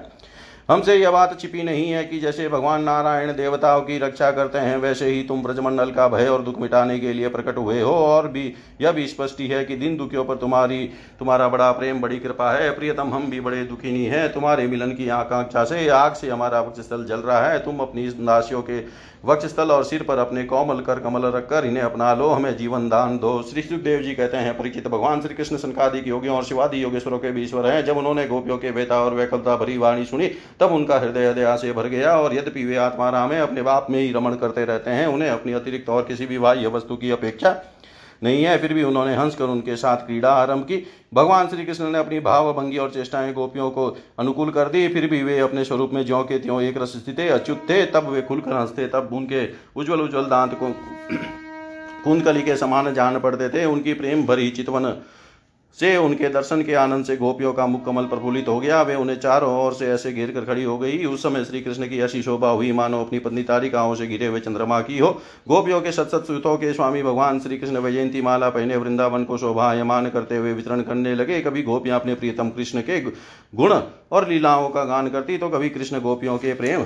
[0.72, 4.78] हमसे यह बात छिपी नहीं है कि जैसे भगवान नारायण देवताओं की रक्षा करते हैं,
[4.78, 8.28] वैसे ही तुम ब्रजमंडल का भय और दुख मिटाने के लिए प्रकट हुए हो, और
[8.28, 12.52] भी, यह भी स्पष्ट है कि दिन दुखियों पर तुम्हारी, तुम्हारा बड़ा प्रेम, बड़ी कृपा
[12.52, 16.74] है। प्रियतम, हम भी बड़े दुखिनी है। तुम्हारे मिलन की आकांक्षा से, आग से हमारा
[16.80, 18.80] स्थल जल रहा है। तुम अपनी दासियों के
[19.26, 23.18] वक्षस्थल और सिर पर अपने कोमल कर कमल रखकर इन्हें अपना लो, हमें जीवन दान
[23.18, 27.20] दो। श्री सुखदेव जी कहते हैं, परिचित भगवान श्री कृष्ण संकादिक योगियों और शिवादी योगेश्वरों
[27.20, 30.28] के भी ईश्वर हैं। जब उन्होंने गोपियों के वेता और वैकलता भरी वाणी सुनी,
[30.60, 33.88] तब उनका हृदय दया से भर गया और यद्यपि वे आत्मा राम है, अपने बाप
[33.90, 37.12] में ही रमण करते रहते हैं, उन्हें अपनी अतिरिक्त और किसी भी बाह्य वस्तु की
[37.12, 37.56] अपेक्षा
[38.24, 41.98] नहीं है, फिर भी उन्होंने हंसकर उनके साथ क्रीड़ा आरंभ की। भगवान श्री कृष्ण ने
[41.98, 46.06] अपनी भावभंगी और चेष्टाएँ गोपियों को अनुकूल कर दी, फिर भी वे अपने स्वरूप में
[46.06, 50.02] ज्यों के त्यों एक रस स्थित, अच्युत थे, तब वे खुलकर हँसते, तब उनके उज्ज्वल
[50.02, 50.70] उज्जवल दांत को
[52.04, 55.02] कुंदकली के समान जान पड़ते थे, उनकी प्रेम भरी चितवन
[55.78, 59.20] से उनके दर्शन के आनंद से गोपियों का मुख कमल प्रफुल्लित हो गया। वे उन्हें
[59.20, 62.22] चारों ओर से ऐसे घेर कर खड़ी हो गई। उस समय श्री कृष्ण की ऐसी
[62.24, 65.10] शोभा हुई, मानो अपनी पत्नी तारिकाओं से घिरे हुए चंद्रमा की हो।
[65.48, 70.10] गोपियों के सत सुतों के स्वामी भगवान श्री कृष्ण वैजयंती माला पहने वृंदावन को शोभायमान
[70.10, 73.74] करते हुए वितरण करने लगे। कभी गोपियाँ अपने प्रियतम कृष्ण के गुण
[74.12, 76.86] और लीलाओं का गान करती तो कभी कृष्ण गोपियों के प्रेम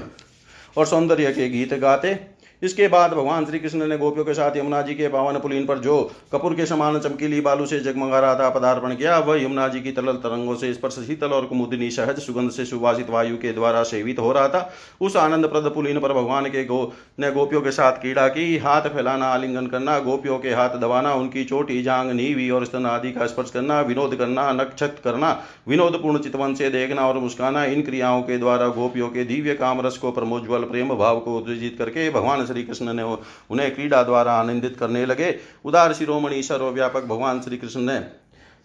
[0.77, 2.13] और सौंदर्य के गीत गाते।
[2.61, 5.77] इसके बाद भगवान श्री कृष्ण ने गोपियों के साथ यमुना जी के पावन पुलीन पर
[5.77, 6.01] जो
[6.31, 9.91] कपूर के समान चमकीली बालू से जगमगा रहा था, पदार्पण किया, वह यमुना जी की
[9.91, 14.19] तरल तरंगों से स्पर्श शीतल और कुमुदिनी सहज सुगंध से सुवासित वायु के द्वारा सेवित
[14.19, 17.91] हो रहा था। उस आनंद प्रद पुलीन पर भगवान के गो ने गोपियों के साथ
[17.91, 22.65] कीड़ा की, हाथ फैलाना, आलिंगन करना, गोपियों के हाथ दबाना, उनकी चोटी, जांग, नीवी और
[22.65, 25.31] स्तन आदि का स्पर्श करना, विनोद करना नक्षत करना,
[25.67, 30.11] विनोदपूर्ण चितवन से देखना और मुस्काना, इन क्रियाओं के द्वारा गोपियों के दिव्य कामरस को
[30.11, 35.05] प्रमोज्वल प्रेम भाव को उत्तेजित करके भगवान श्री कृष्ण ने उन्हें क्रीड़ा द्वारा आनंदित करने
[35.05, 35.35] लगे।
[35.65, 38.03] उदार शिरोमणि सर्वव्यापक भगवान श्री कृष्ण ने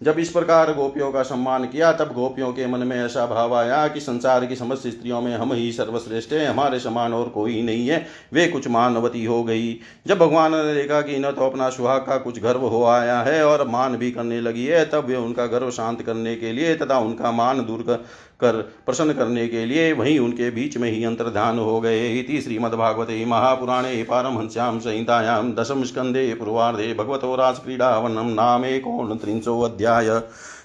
[0.01, 3.87] जब इस प्रकार गोपियों का सम्मान किया, तब गोपियों के मन में ऐसा भाव आया
[3.89, 7.87] कि संसार की समस्त स्त्रियों में हम ही सर्वश्रेष्ठ हैं, हमारे समान और कोई नहीं
[7.89, 9.73] है, वे कुछ मानवती हो गई।
[10.07, 13.45] जब भगवान ने देखा कि न तो अपना सुहाग का कुछ गर्व हो आया है
[13.45, 16.99] और मान भी करने लगी है, तब वे उनका गर्व शांत करने के लिए तथा
[16.99, 18.05] उनका मान दूर कर
[18.41, 23.25] कर, प्रसन्न करने के लिए वहीं उनके बीच में ही अंतर्ध्यान हो गए इति श्रीमद्भागवते
[23.25, 30.21] महापुराणे पारमहंस्यां संहितायां दशम स्कन्धे पूर्वार्धे भगवतो राजक्रीडावनं नामेकोनत्रिंशोऽध्याय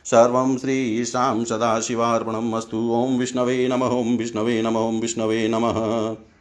[0.06, 6.35] सर्वं श्रीशां सदाशिवार्पणम् अस्तु। ॐ विष्णवे नम। ओं विष्णवे नम। ओं विष्णवे नमः।